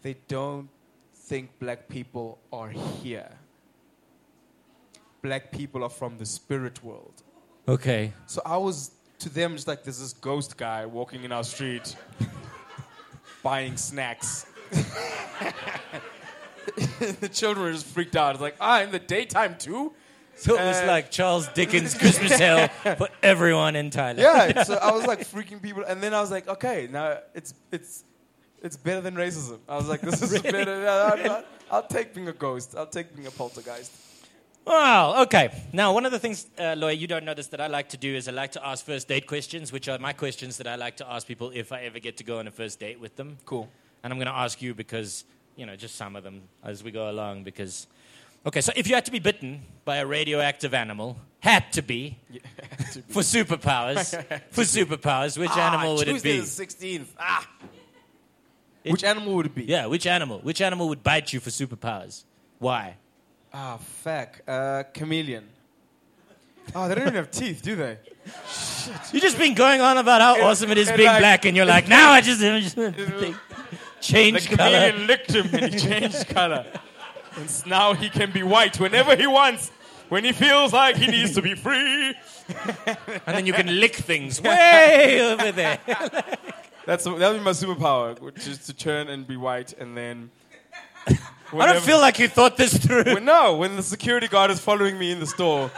they 0.01 0.15
don't 0.27 0.69
think 1.13 1.57
black 1.59 1.87
people 1.89 2.39
are 2.51 2.69
here. 2.69 3.29
Black 5.21 5.51
people 5.51 5.83
are 5.83 5.89
from 5.89 6.17
the 6.17 6.25
spirit 6.25 6.83
world. 6.83 7.23
Okay. 7.67 8.13
So 8.27 8.41
I 8.45 8.57
was 8.57 8.91
to 9.19 9.29
them 9.29 9.55
just 9.55 9.67
like 9.67 9.83
there's 9.83 9.99
this 9.99 10.13
ghost 10.13 10.57
guy 10.57 10.85
walking 10.85 11.23
in 11.23 11.31
our 11.31 11.43
street, 11.43 11.95
buying 13.43 13.77
snacks. 13.77 14.45
the 17.19 17.29
children 17.31 17.65
were 17.65 17.71
just 17.71 17.87
freaked 17.87 18.15
out. 18.15 18.35
It's 18.35 18.41
like, 18.41 18.55
ah, 18.61 18.81
in 18.81 18.91
the 18.91 18.99
daytime 18.99 19.55
too. 19.57 19.93
So 20.35 20.55
it 20.55 20.63
was 20.63 20.83
like 20.83 21.09
Charles 21.09 21.47
Dickens' 21.55 21.95
Christmas 21.95 22.37
Hell 22.37 22.67
for 22.95 23.09
everyone 23.23 23.75
in 23.75 23.89
Thailand. 23.89 24.19
Yeah, 24.19 24.63
so 24.63 24.75
I 24.75 24.91
was 24.91 25.07
like 25.07 25.21
freaking 25.21 25.61
people, 25.61 25.83
and 25.83 26.01
then 26.01 26.13
I 26.13 26.21
was 26.21 26.29
like, 26.29 26.47
okay, 26.47 26.87
now 26.91 27.17
it's 27.33 27.55
it's 27.71 28.03
it's 28.61 28.77
better 28.77 29.01
than 29.01 29.15
racism. 29.15 29.59
I 29.67 29.77
was 29.77 29.87
like, 29.87 30.01
this 30.01 30.21
is 30.31 30.41
better. 30.41 30.81
yeah, 30.81 31.13
I'll, 31.13 31.31
I'll, 31.31 31.43
I'll 31.71 31.87
take 31.87 32.13
being 32.13 32.27
a 32.27 32.33
ghost. 32.33 32.75
I'll 32.75 32.87
take 32.87 33.15
being 33.15 33.27
a 33.27 33.31
poltergeist. 33.31 33.91
Wow. 34.65 35.23
Okay. 35.23 35.49
Now, 35.71 35.93
one 35.93 36.05
of 36.05 36.11
the 36.11 36.19
things, 36.19 36.45
uh, 36.59 36.75
Lawyer, 36.77 36.91
you 36.91 37.07
don't 37.07 37.23
know 37.23 37.33
this, 37.33 37.47
that 37.47 37.61
I 37.61 37.67
like 37.67 37.89
to 37.89 37.97
do 37.97 38.13
is 38.13 38.27
I 38.27 38.31
like 38.31 38.51
to 38.53 38.67
ask 38.67 38.85
first 38.85 39.07
date 39.07 39.25
questions, 39.25 39.71
which 39.71 39.87
are 39.87 39.97
my 39.97 40.11
questions 40.11 40.57
that 40.57 40.67
I 40.67 40.75
like 40.75 40.97
to 40.97 41.09
ask 41.09 41.25
people 41.25 41.51
if 41.53 41.71
I 41.71 41.83
ever 41.83 41.99
get 41.99 42.17
to 42.17 42.25
go 42.25 42.39
on 42.39 42.47
a 42.47 42.51
first 42.51 42.79
date 42.79 42.99
with 42.99 43.15
them. 43.15 43.37
Cool. 43.45 43.69
And 44.03 44.11
I'm 44.11 44.19
going 44.19 44.27
to 44.27 44.35
ask 44.35 44.61
you 44.61 44.73
because, 44.73 45.23
you 45.55 45.65
know, 45.65 45.77
just 45.77 45.95
some 45.95 46.17
of 46.17 46.23
them 46.23 46.41
as 46.63 46.83
we 46.83 46.91
go 46.91 47.09
along. 47.09 47.45
Because, 47.45 47.87
okay, 48.45 48.59
so 48.59 48.73
if 48.75 48.89
you 48.89 48.95
had 48.95 49.05
to 49.05 49.11
be 49.11 49.19
bitten 49.19 49.61
by 49.85 49.97
a 49.97 50.05
radioactive 50.05 50.73
animal, 50.73 51.17
had 51.39 51.71
to 51.71 51.81
be, 51.81 52.17
for 53.07 53.21
superpowers, 53.21 54.11
for 54.51 54.63
superpowers, 54.63 55.37
which 55.37 55.55
animal 55.55 55.95
would 55.95 56.09
it 56.09 56.11
be? 56.11 56.13
Tuesday 56.13 56.33
be? 56.33 56.39
the 56.41 56.45
sixteenth. 56.45 57.15
Ah. 57.17 57.47
It- 58.87 58.91
Which 58.91 59.03
animal 59.03 59.35
would 59.35 59.45
it 59.47 59.55
be? 59.55 59.63
Yeah, 59.65 59.85
which 59.87 60.05
animal? 60.07 60.39
Which 60.39 60.61
animal 60.61 60.89
would 60.89 61.03
bite 61.03 61.31
you 61.33 61.39
for 61.39 61.49
superpowers? 61.49 62.23
Why? 62.59 62.95
Ah, 63.53 63.77
fuck. 63.77 64.41
Uh, 64.47 64.83
chameleon. 64.93 65.47
Oh, 66.75 66.87
they 66.87 66.95
don't 66.95 67.03
even 67.03 67.15
have 67.15 67.31
teeth, 67.31 67.61
do 67.61 67.75
they? 67.75 67.97
You've 69.13 69.21
just 69.23 69.37
been 69.37 69.53
going 69.53 69.79
on 69.81 69.97
about 69.97 70.21
how 70.21 70.35
And- 70.35 70.43
awesome 70.43 70.71
it 70.71 70.77
is 70.77 70.91
being 70.91 71.07
like- 71.07 71.19
black, 71.19 71.45
and 71.45 71.55
you're 71.55 71.65
like, 71.65 71.87
now 71.87 72.11
I 72.11 72.21
just, 72.21 72.41
I 72.43 72.59
just 72.59 72.75
The 72.75 73.35
change 74.01 74.49
color. 74.49 74.69
chameleon 74.69 75.07
licked 75.07 75.33
him 75.33 75.49
and 75.53 75.73
he 75.73 75.79
changed 75.79 76.27
color. 76.29 76.65
And 77.35 77.67
now 77.67 77.93
he 77.93 78.09
can 78.09 78.31
be 78.31 78.43
white 78.43 78.79
whenever 78.79 79.15
he 79.15 79.27
wants, 79.27 79.69
when 80.09 80.23
he 80.23 80.31
feels 80.33 80.71
like 80.73 80.95
he 80.97 81.07
needs 81.07 81.33
to 81.35 81.41
be 81.41 81.55
free. 81.55 82.13
And 83.25 83.35
then 83.35 83.45
you 83.45 83.53
can 83.53 83.79
lick 83.79 83.95
things 83.95 84.41
way 84.41 85.19
over 85.21 85.51
there. 85.51 85.79
That's 86.87 87.03
that 87.03 87.11
would 87.11 87.19
be 87.19 87.43
my 87.43 87.51
superpower, 87.51 88.17
which 88.21 88.47
is 88.47 88.59
to 88.67 88.73
turn 88.73 89.09
and 89.09 89.27
be 89.27 89.35
white, 89.35 89.73
and 89.73 89.95
then. 89.95 90.31
I 91.53 91.73
don't 91.73 91.83
feel 91.83 91.99
like 91.99 92.17
you 92.17 92.29
thought 92.29 92.55
this 92.55 92.77
through. 92.77 93.03
When, 93.03 93.25
no, 93.25 93.57
when 93.57 93.75
the 93.75 93.83
security 93.83 94.29
guard 94.29 94.51
is 94.51 94.59
following 94.61 94.97
me 94.97 95.11
in 95.11 95.19
the 95.19 95.27
store, 95.27 95.69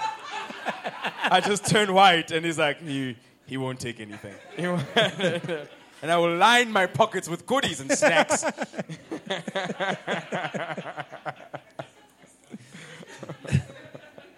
I 1.23 1.41
just 1.41 1.65
turn 1.65 1.93
white, 1.93 2.29
and 2.29 2.45
he's 2.45 2.59
like, 2.59 2.79
he, 2.81 3.17
he 3.47 3.57
won't 3.57 3.79
take 3.79 3.99
anything. 3.99 4.35
And 6.01 6.09
I 6.09 6.17
will 6.17 6.37
line 6.37 6.71
my 6.71 6.85
pockets 6.85 7.27
with 7.27 7.45
goodies 7.45 7.81
and 7.81 7.91
snacks. 7.91 8.45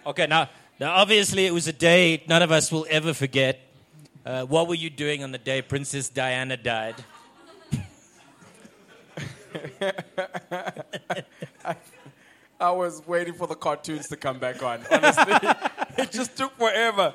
Okay, 0.04 0.26
now, 0.26 0.50
now 0.80 0.94
obviously 0.94 1.46
it 1.46 1.54
was 1.54 1.68
a 1.68 1.72
day 1.72 2.24
none 2.26 2.42
of 2.42 2.50
us 2.50 2.72
will 2.72 2.84
ever 2.90 3.14
forget. 3.14 3.60
Uh, 4.24 4.44
what 4.44 4.68
were 4.68 4.74
you 4.74 4.90
doing 4.90 5.24
on 5.24 5.32
the 5.32 5.38
day 5.38 5.62
Princess 5.62 6.08
Diana 6.08 6.56
died? 6.56 6.94
I 12.60 12.70
was 12.70 13.04
waiting 13.06 13.34
for 13.34 13.46
the 13.48 13.56
cartoons 13.56 14.08
to 14.08 14.16
come 14.16 14.38
back 14.38 14.62
on. 14.62 14.80
Honestly, 14.90 15.34
it 15.98 16.12
just 16.12 16.36
took 16.36 16.56
forever. 16.56 17.14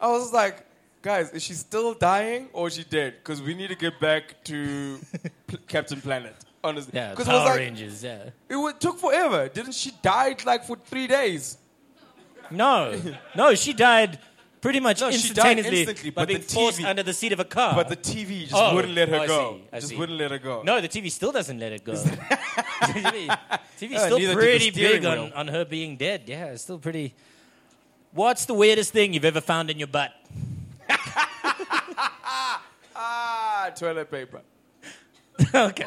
I 0.00 0.08
was 0.08 0.32
like, 0.32 0.66
guys, 1.00 1.30
is 1.30 1.42
she 1.42 1.54
still 1.54 1.94
dying 1.94 2.48
or 2.52 2.68
is 2.68 2.74
she 2.74 2.84
dead? 2.84 3.14
Because 3.22 3.40
we 3.40 3.54
need 3.54 3.68
to 3.68 3.76
get 3.76 3.98
back 4.00 4.42
to 4.44 4.98
P- 5.46 5.56
Captain 5.66 6.00
Planet. 6.00 6.36
Honestly, 6.62 6.92
Yeah, 6.94 7.14
Power 7.14 7.16
it 7.22 7.26
was 7.26 7.28
like 7.28 7.56
Rangers. 7.58 8.04
Yeah. 8.04 8.30
it 8.50 8.80
took 8.80 8.98
forever. 8.98 9.48
Didn't 9.48 9.72
she 9.74 9.92
died 10.02 10.44
like 10.44 10.64
for 10.64 10.76
three 10.76 11.06
days? 11.06 11.56
No, 12.50 13.00
no, 13.34 13.54
she 13.54 13.72
died 13.72 14.18
pretty 14.62 14.80
much 14.80 15.00
No, 15.02 15.10
she 15.10 15.34
died 15.34 15.58
instantaneously, 15.58 15.80
instantly, 15.80 16.10
by 16.10 16.22
but 16.22 16.28
being 16.28 16.40
the 16.40 16.46
forced 16.46 16.78
TV 16.80 16.86
under 16.86 17.02
the 17.02 17.12
seat 17.12 17.32
of 17.32 17.40
a 17.40 17.44
car. 17.44 17.74
But 17.74 17.88
the 17.90 17.96
TV 17.96 18.42
just 18.48 18.54
Oh, 18.54 18.74
wouldn't 18.74 18.94
let 18.94 19.08
her 19.10 19.16
oh, 19.16 19.22
I 19.22 19.26
go. 19.26 19.56
see, 19.58 19.64
I 19.72 19.76
just 19.76 19.88
see. 19.90 19.96
wouldn't 19.98 20.18
let 20.18 20.30
her 20.30 20.38
go. 20.38 20.62
no, 20.62 20.80
the 20.80 20.88
TV 20.88 21.10
still 21.10 21.32
doesn't 21.32 21.58
let 21.58 21.72
it 21.72 21.84
go. 21.84 21.92
TV, 21.92 23.28
TV's 23.78 24.00
Uh, 24.00 24.06
still 24.06 24.32
pretty 24.32 24.70
big 24.70 25.04
on, 25.04 25.18
wheel. 25.18 25.32
on 25.34 25.48
her 25.48 25.64
being 25.66 25.96
dead. 25.98 26.22
Yeah, 26.26 26.46
it's 26.46 26.62
still 26.62 26.78
pretty. 26.78 27.12
What's 28.12 28.44
the 28.46 28.54
weirdest 28.54 28.92
thing 28.92 29.12
you've 29.12 29.24
ever 29.24 29.40
found 29.42 29.68
in 29.70 29.78
your 29.78 29.88
butt? 29.88 30.12
Ah, 32.94 33.70
toilet 33.74 34.10
paper. 34.10 34.42
okay. 35.54 35.86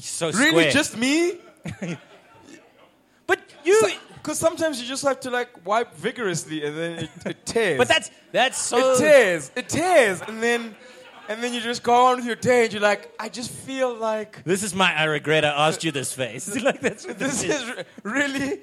So 0.00 0.30
Really, 0.32 0.70
just 0.70 0.96
me? 0.96 1.38
but 3.26 3.38
you. 3.64 3.80
Because 4.28 4.40
sometimes 4.40 4.78
you 4.78 4.86
just 4.86 5.04
have 5.04 5.20
to 5.20 5.30
like 5.30 5.48
wipe 5.64 5.94
vigorously 5.94 6.62
and 6.62 6.76
then 6.76 6.98
it, 6.98 7.10
it 7.24 7.46
tears. 7.46 7.78
but 7.78 7.88
that's 7.88 8.10
that's 8.30 8.60
so. 8.60 8.76
it 8.76 8.98
tears. 8.98 9.50
It 9.56 9.70
tears, 9.70 10.20
and 10.20 10.42
then 10.42 10.76
and 11.30 11.42
then 11.42 11.54
you 11.54 11.62
just 11.62 11.82
go 11.82 11.94
on 12.08 12.16
with 12.16 12.26
your 12.26 12.36
day, 12.36 12.64
and 12.64 12.72
you're 12.74 12.82
like, 12.82 13.10
I 13.18 13.30
just 13.30 13.50
feel 13.50 13.94
like 13.94 14.44
This 14.44 14.62
is 14.62 14.74
my 14.74 14.94
I 14.94 15.04
regret 15.04 15.46
I 15.46 15.66
asked 15.66 15.82
you 15.82 15.92
this 15.92 16.12
face. 16.12 16.46
like 16.62 16.82
that's 16.82 17.06
what 17.06 17.18
this 17.18 17.40
this 17.40 17.62
is 17.62 17.74
re- 17.74 17.84
really, 18.02 18.60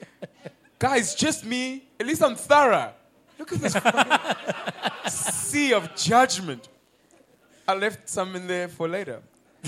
guys, 0.77 1.15
just 1.15 1.43
me. 1.43 1.88
At 2.00 2.05
least 2.05 2.22
I'm 2.22 2.36
thorough. 2.36 2.93
Look 3.39 3.51
at 3.51 3.60
this 3.60 3.74
sea 5.12 5.74
of 5.74 5.95
judgment. 5.95 6.69
I 7.67 7.74
left 7.74 8.07
some 8.07 8.36
in 8.36 8.45
there 8.45 8.67
for 8.67 8.88
later, 8.88 9.19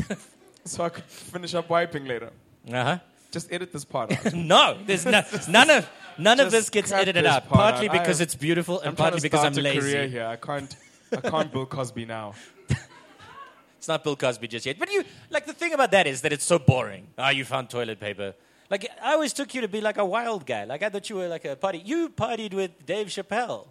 so 0.64 0.84
I 0.84 0.90
could 0.90 1.06
finish 1.06 1.56
up 1.56 1.68
wiping 1.72 2.06
later. 2.06 2.30
Uh 2.72 2.84
huh. 2.84 3.00
Just 3.38 3.52
edit 3.56 3.70
this 3.76 3.86
part 3.86 4.12
out. 4.12 4.34
No, 4.54 4.64
there's 4.88 5.06
no, 5.06 5.22
none 5.58 5.70
of 5.78 5.90
none 6.28 6.40
of 6.44 6.50
this 6.56 6.70
gets 6.78 6.92
edited 6.92 7.24
this 7.26 7.32
out. 7.32 7.48
part 7.48 7.62
Partly 7.74 7.90
out. 7.90 7.94
because 8.00 8.20
I- 8.20 8.24
it's 8.26 8.36
beautiful, 8.48 8.76
and 8.80 8.90
I'm 8.90 8.96
partly 9.04 9.22
because 9.28 9.42
start 9.42 9.58
I'm 9.58 9.66
a 9.66 9.80
career 9.80 10.08
here. 10.16 10.26
I 10.36 10.38
can't. 10.48 10.72
I 11.18 11.22
can't 11.34 11.50
Bill 11.54 11.66
Cosby 11.66 12.06
now. 12.06 12.28
It's 13.78 13.88
not 13.88 14.04
Bill 14.04 14.16
Cosby 14.16 14.48
just 14.48 14.66
yet. 14.66 14.78
But 14.80 14.92
you 14.92 15.04
like 15.30 15.46
the 15.46 15.54
thing 15.54 15.74
about 15.74 15.92
that 15.92 16.08
is 16.08 16.22
that 16.24 16.34
it's 16.34 16.44
so 16.44 16.58
boring. 16.60 17.08
Ah, 17.18 17.30
you 17.30 17.46
found 17.46 17.70
toilet 17.70 18.00
paper. 18.00 18.34
Like 18.70 18.90
I 19.02 19.14
always 19.14 19.34
took 19.34 19.54
you 19.56 19.62
to 19.62 19.68
be 19.68 19.82
like 19.82 19.98
a 19.98 20.06
wild 20.06 20.46
guy. 20.46 20.64
Like 20.66 20.82
I 20.84 20.90
thought 20.90 21.10
you 21.10 21.16
were 21.18 21.28
like 21.36 21.46
a 21.46 21.56
party. 21.56 21.80
You 21.92 22.10
partied 22.10 22.54
with 22.54 22.72
Dave 22.86 23.08
Chappelle. 23.08 23.68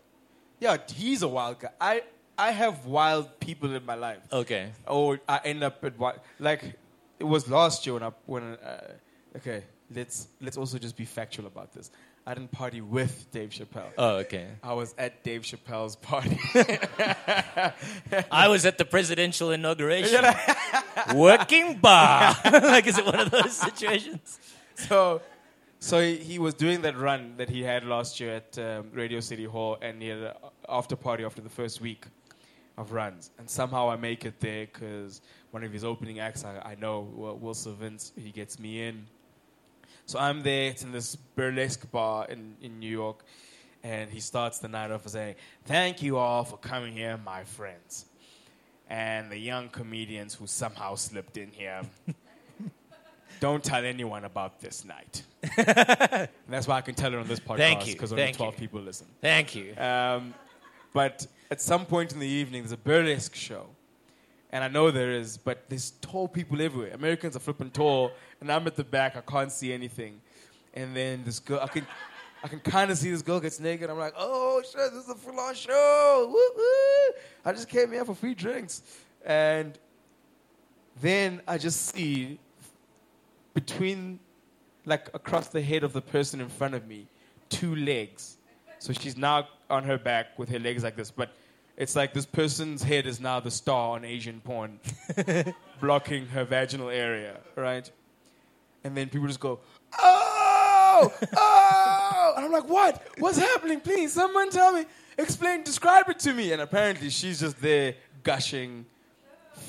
Yeah, 0.61 0.77
he's 0.95 1.23
a 1.23 1.29
wild 1.29 1.59
guy. 1.61 1.71
I 1.81 2.03
I 2.39 2.53
have 2.53 2.87
wild 2.87 3.27
people 3.41 3.75
in 3.75 3.85
my 3.85 3.95
life. 3.97 4.23
Okay. 4.33 4.65
Or 4.87 5.21
I 5.29 5.41
end 5.45 5.63
up 5.69 5.85
at 5.85 5.99
wild. 5.99 6.21
Like 6.39 6.63
it 7.19 7.25
was 7.35 7.43
last 7.51 7.85
year 7.85 7.95
when 7.95 8.05
I 8.05 8.13
when 8.27 8.43
uh, 8.55 8.93
okay. 9.37 9.65
Let's 9.95 10.29
let's 10.41 10.57
also 10.57 10.79
just 10.79 10.97
be 10.97 11.05
factual 11.05 11.47
about 11.47 11.73
this. 11.73 11.91
I 12.27 12.35
didn't 12.35 12.51
party 12.51 12.81
with 12.81 13.31
Dave 13.31 13.51
Chappelle. 13.51 13.93
Oh, 13.97 14.17
okay. 14.17 14.49
I 14.61 14.73
was 14.73 14.97
at 14.99 15.23
Dave 15.23 15.43
Chappelle's 15.43 15.95
party. 15.95 16.41
I 18.33 18.49
was 18.49 18.67
at 18.67 18.79
the 18.79 18.85
presidential 18.85 19.53
inauguration. 19.53 20.25
Working 21.15 21.79
bar. 21.79 22.35
like 22.45 22.89
is 22.89 22.99
it 22.99 23.07
one 23.07 23.21
of 23.21 23.31
those 23.31 23.53
situations? 23.57 24.41
so 24.75 25.23
so 25.79 26.01
he, 26.01 26.17
he 26.17 26.39
was 26.41 26.55
doing 26.55 26.83
that 26.83 26.99
run 26.99 27.37
that 27.37 27.49
he 27.49 27.63
had 27.63 27.85
last 27.85 28.19
year 28.19 28.37
at 28.37 28.59
um, 28.59 28.91
Radio 28.93 29.21
City 29.21 29.45
Hall, 29.45 29.79
and 29.81 30.03
he 30.03 30.09
had 30.09 30.19
an 30.19 30.33
after 30.69 30.97
party 30.97 31.25
after 31.25 31.43
the 31.43 31.49
first 31.49 31.81
week 31.81 32.07
of 32.77 32.93
runs. 32.93 33.31
And 33.39 33.49
somehow 33.49 33.89
I 33.89 33.97
make 33.97 34.25
it 34.25 34.41
there 34.41 34.67
because 34.67 35.21
one 35.51 35.63
of 35.65 35.73
his 35.73 35.85
opening 35.85 36.19
acts, 36.19 36.45
I, 36.45 36.59
I 36.59 36.75
know, 36.75 37.09
Will 37.15 37.37
Wilson 37.39 37.77
Vince, 37.77 38.13
he 38.17 38.31
gets 38.31 38.59
me 38.59 38.83
in. 38.83 39.07
So 40.07 40.21
I'm 40.21 40.43
there. 40.43 40.71
It's 40.71 40.85
in 40.85 40.93
this 40.93 41.17
burlesque 41.17 41.91
bar 41.91 42.27
in, 42.29 42.57
in 42.63 42.79
New 42.79 42.89
York. 42.89 43.25
And 43.83 44.09
he 44.09 44.21
starts 44.21 44.61
the 44.61 44.69
night 44.69 44.93
off 44.93 45.05
by 45.05 45.11
saying, 45.11 45.35
Thank 45.65 46.01
you 46.01 46.17
all 46.17 46.45
for 46.45 46.57
coming 46.57 46.95
here, 46.95 47.19
my 47.25 47.43
friends. 47.43 48.07
And 48.89 49.31
the 49.31 49.39
young 49.39 49.69
comedians 49.69 50.35
who 50.35 50.47
somehow 50.47 50.95
slipped 50.95 51.37
in 51.37 51.51
here. 51.51 51.83
Don't 53.41 53.63
tell 53.63 53.85
anyone 53.85 54.25
about 54.25 54.61
this 54.61 54.85
night. 54.85 55.23
and 55.59 56.29
that's 56.49 56.67
why 56.69 56.77
I 56.77 56.81
can 56.81 56.95
tell 56.95 57.13
it 57.13 57.19
on 57.19 57.27
this 57.27 57.41
podcast 57.41 57.57
Thank 57.59 57.87
you. 57.87 57.93
because 57.95 58.13
only 58.13 58.25
Thank 58.25 58.37
12 58.37 58.55
you. 58.55 58.61
people 58.61 58.81
listen. 58.81 59.07
Thank 59.21 59.55
you. 59.55 59.75
Um, 59.77 60.33
but 60.95 61.27
at 61.51 61.61
some 61.61 61.85
point 61.85 62.13
in 62.13 62.21
the 62.21 62.27
evening, 62.27 62.63
there's 62.63 62.73
a 62.73 62.77
burlesque 62.77 63.35
show. 63.35 63.67
And 64.53 64.63
I 64.65 64.69
know 64.69 64.91
there 64.91 65.11
is, 65.11 65.37
but 65.37 65.69
there's 65.69 65.91
tall 66.01 66.29
people 66.29 66.63
everywhere. 66.63 66.93
Americans 66.95 67.37
are 67.37 67.41
flipping 67.41 67.71
tall, 67.71 68.13
and 68.41 68.51
I'm 68.51 68.67
at 68.67 68.77
the 68.77 68.85
back. 68.85 69.17
I 69.17 69.21
can't 69.21 69.51
see 69.51 69.73
anything. 69.73 70.21
And 70.75 70.95
then 70.95 71.23
this 71.25 71.39
girl, 71.39 71.61
I 71.63 71.69
can, 71.69 71.87
I 72.43 72.49
can 72.49 72.61
kind 72.61 72.91
of 72.91 72.99
see 72.99 73.11
this 73.11 73.23
girl 73.23 73.41
gets 73.41 73.61
naked. 73.61 73.89
I'm 73.91 73.99
like, 73.99 74.15
oh 74.17 74.63
shit, 74.63 74.93
this 74.93 75.05
is 75.05 75.09
a 75.09 75.15
full-on 75.15 75.55
show. 75.55 76.27
Woo 76.29 76.51
woo! 76.57 77.15
I 77.45 77.53
just 77.53 77.69
came 77.69 77.93
here 77.93 78.05
for 78.05 78.15
free 78.15 78.35
drinks, 78.35 78.83
and 79.25 79.79
then 81.01 81.41
I 81.47 81.59
just 81.59 81.95
see 81.95 82.39
between, 83.55 84.21
like 84.85 85.09
across 85.15 85.49
the 85.49 85.63
head 85.63 85.83
of 85.83 85.93
the 85.93 86.03
person 86.03 86.41
in 86.41 86.49
front 86.49 86.75
of 86.75 86.87
me, 86.87 87.07
two 87.49 87.75
legs. 87.75 88.37
So 88.79 88.93
she's 88.93 89.17
now 89.17 89.49
on 89.71 89.85
her 89.85 89.99
back 89.99 90.39
with 90.39 90.49
her 90.51 90.59
legs 90.59 90.85
like 90.85 90.97
this, 90.97 91.11
but 91.11 91.31
it's 91.77 91.97
like 91.97 92.13
this 92.13 92.27
person's 92.27 92.83
head 92.83 93.07
is 93.07 93.21
now 93.21 93.41
the 93.41 93.51
star 93.51 93.97
on 93.97 94.05
Asian 94.05 94.41
porn, 94.41 94.81
blocking 95.81 96.27
her 96.27 96.45
vaginal 96.45 96.91
area, 96.91 97.39
right? 97.55 97.91
And 98.85 98.97
then 98.97 99.09
people 99.09 99.27
just 99.27 99.41
go, 99.41 99.61
oh, 99.99 101.13
oh. 101.37 102.33
And 102.37 102.45
I'm 102.45 102.53
like, 102.53 102.69
what? 102.69 103.07
What's 103.19 103.39
happening? 103.39 103.81
Please, 103.81 104.13
someone 104.13 104.51
tell 104.51 104.73
me. 104.73 104.85
Explain, 105.19 105.63
describe 105.65 106.09
it 106.09 106.19
to 106.21 106.33
me. 106.33 106.53
And 106.53 106.61
apparently 106.63 107.11
she's 107.11 107.41
just 107.41 107.61
there 107.61 107.95
gushing 108.23 108.85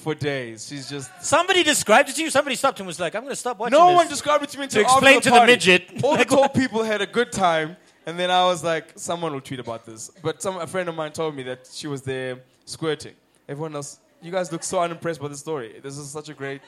for 0.03 0.13
days. 0.13 0.67
She's 0.67 0.89
just 0.89 1.09
Somebody 1.23 1.63
described 1.63 2.09
it 2.09 2.15
to 2.17 2.21
you. 2.23 2.29
Somebody 2.29 2.55
stopped 2.55 2.79
and 2.79 2.87
was 2.87 2.99
like, 2.99 3.15
"I'm 3.15 3.21
going 3.23 3.31
to 3.31 3.35
stop 3.37 3.57
watching." 3.57 3.77
no 3.77 3.87
this. 3.87 3.95
one 3.95 4.07
described 4.09 4.43
it 4.43 4.49
to 4.49 4.57
me 4.57 4.63
until 4.65 4.83
To 4.83 4.89
explain 4.89 5.21
to 5.21 5.29
the 5.29 5.35
party. 5.37 5.53
midget. 5.53 5.89
All 6.03 6.17
the 6.17 6.25
tall 6.25 6.49
people 6.49 6.83
had 6.83 7.01
a 7.01 7.05
good 7.07 7.31
time, 7.31 7.77
and 8.05 8.19
then 8.19 8.29
I 8.29 8.43
was 8.45 8.63
like, 8.63 8.91
someone 8.99 9.31
will 9.31 9.39
tweet 9.41 9.61
about 9.61 9.85
this. 9.85 10.11
But 10.21 10.41
some 10.41 10.57
a 10.57 10.67
friend 10.67 10.89
of 10.89 10.95
mine 10.95 11.13
told 11.13 11.35
me 11.35 11.43
that 11.43 11.69
she 11.71 11.87
was 11.87 12.01
there 12.01 12.39
squirting. 12.65 13.13
Everyone 13.47 13.73
else, 13.75 13.99
you 14.21 14.29
guys 14.31 14.51
look 14.51 14.63
so 14.63 14.81
unimpressed 14.81 15.21
by 15.21 15.29
the 15.29 15.37
story. 15.37 15.79
This 15.81 15.97
is 15.97 16.11
such 16.11 16.27
a 16.27 16.33
great, 16.33 16.61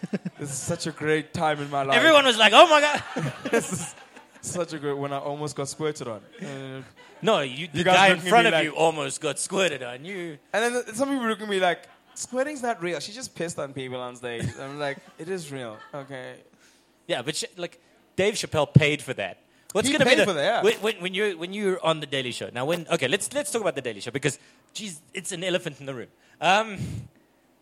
this 0.38 0.50
is 0.50 0.58
such 0.58 0.86
a 0.86 0.92
great 0.92 1.32
time 1.34 1.60
in 1.60 1.70
my 1.70 1.82
life. 1.82 1.96
Everyone 1.96 2.24
was 2.24 2.38
like, 2.38 2.52
"Oh 2.54 2.66
my 2.68 2.80
god!" 2.80 3.02
this 3.50 3.72
is 3.72 3.94
such 4.40 4.72
a 4.72 4.78
great 4.78 4.96
when 4.96 5.12
I 5.12 5.18
almost 5.18 5.56
got 5.56 5.68
squirted 5.68 6.08
on. 6.08 6.20
Uh, 6.40 6.82
No, 7.22 7.40
you, 7.40 7.66
the 7.72 7.78
You 7.78 7.84
guy 7.84 8.08
in 8.08 8.20
front 8.20 8.46
of 8.46 8.52
like- 8.52 8.64
you 8.64 8.70
almost 8.72 9.20
got 9.20 9.38
squirted 9.38 9.82
on 9.82 10.04
you. 10.04 10.38
and 10.52 10.60
then 10.64 10.94
some 10.94 11.08
people 11.08 11.26
look 11.26 11.40
at 11.40 11.48
me 11.48 11.58
like, 11.58 11.80
squirting's 12.14 12.62
not 12.62 12.80
real. 12.82 13.00
She 13.00 13.12
just 13.12 13.34
pissed 13.34 13.58
on 13.58 13.72
people 13.72 13.98
on 13.98 14.14
stage. 14.16 14.46
I'm 14.60 14.78
like, 14.78 14.98
it 15.18 15.28
is 15.28 15.50
real. 15.50 15.76
Okay. 15.92 16.34
Yeah, 17.08 17.22
but 17.22 17.34
sh- 17.34 17.44
like 17.56 17.80
Dave 18.14 18.34
Chappelle 18.34 18.72
paid 18.72 19.02
for 19.02 19.14
that. 19.14 19.38
What's 19.72 19.88
He 19.88 19.92
going 19.92 20.00
to 20.00 20.04
be 20.06 20.10
paid 20.10 20.20
the 20.20 20.24
for 20.26 20.32
that, 20.34 20.42
yeah. 20.42 20.62
when, 20.62 20.74
when, 20.76 20.94
when 21.02 21.12
you 21.14 21.36
when 21.36 21.52
you're 21.52 21.78
on 21.84 22.00
the 22.00 22.06
Daily 22.06 22.30
Show 22.32 22.48
now? 22.54 22.64
When 22.64 22.86
okay, 22.90 23.08
let's 23.08 23.32
let's 23.34 23.50
talk 23.50 23.60
about 23.62 23.74
the 23.74 23.82
Daily 23.82 24.00
Show 24.00 24.12
because 24.12 24.38
geez, 24.72 25.02
it's 25.12 25.32
an 25.32 25.42
elephant 25.44 25.80
in 25.80 25.86
the 25.86 25.94
room. 25.94 26.08
Um, 26.40 26.78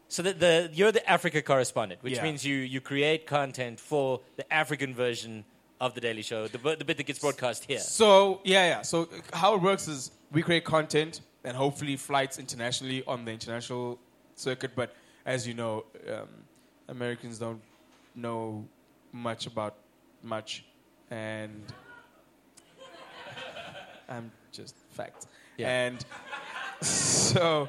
so 0.09 0.23
the, 0.23 0.33
the 0.33 0.71
you're 0.73 0.93
the 0.93 1.09
Africa 1.09 1.43
correspondent, 1.43 2.03
which 2.03 2.15
Yeah. 2.15 2.23
means 2.23 2.45
you 2.45 2.57
you 2.57 2.81
create 2.81 3.27
content 3.27 3.81
for 3.81 4.21
the 4.37 4.51
African 4.53 4.95
version 4.95 5.45
of 5.81 5.95
the 5.95 6.01
Daily 6.01 6.23
Show, 6.23 6.49
the, 6.49 6.59
the 6.77 6.85
bit 6.85 6.97
that 6.97 7.05
gets 7.07 7.19
broadcast 7.19 7.65
here. 7.65 7.79
So 7.81 8.41
yeah, 8.45 8.67
yeah. 8.67 8.83
So 8.83 9.09
how 9.33 9.55
it 9.55 9.63
works 9.63 9.89
is 9.89 10.11
we 10.33 10.43
create 10.43 10.65
content 10.65 11.21
and 11.45 11.57
hopefully 11.57 11.97
flights 11.97 12.39
internationally 12.39 13.05
on 13.07 13.25
the 13.25 13.33
international 13.33 13.99
circuit. 14.35 14.73
But 14.75 14.95
as 15.25 15.47
you 15.47 15.55
know, 15.55 15.85
um, 16.13 16.29
Americans 16.89 17.39
don't 17.39 17.61
know 18.15 18.65
much 19.13 19.47
about 19.47 19.75
much, 20.23 20.65
and 21.11 21.63
I'm 24.09 24.31
just 24.53 24.75
fact. 24.91 25.27
Yeah. 25.57 25.69
And 25.69 26.05
so, 26.83 27.69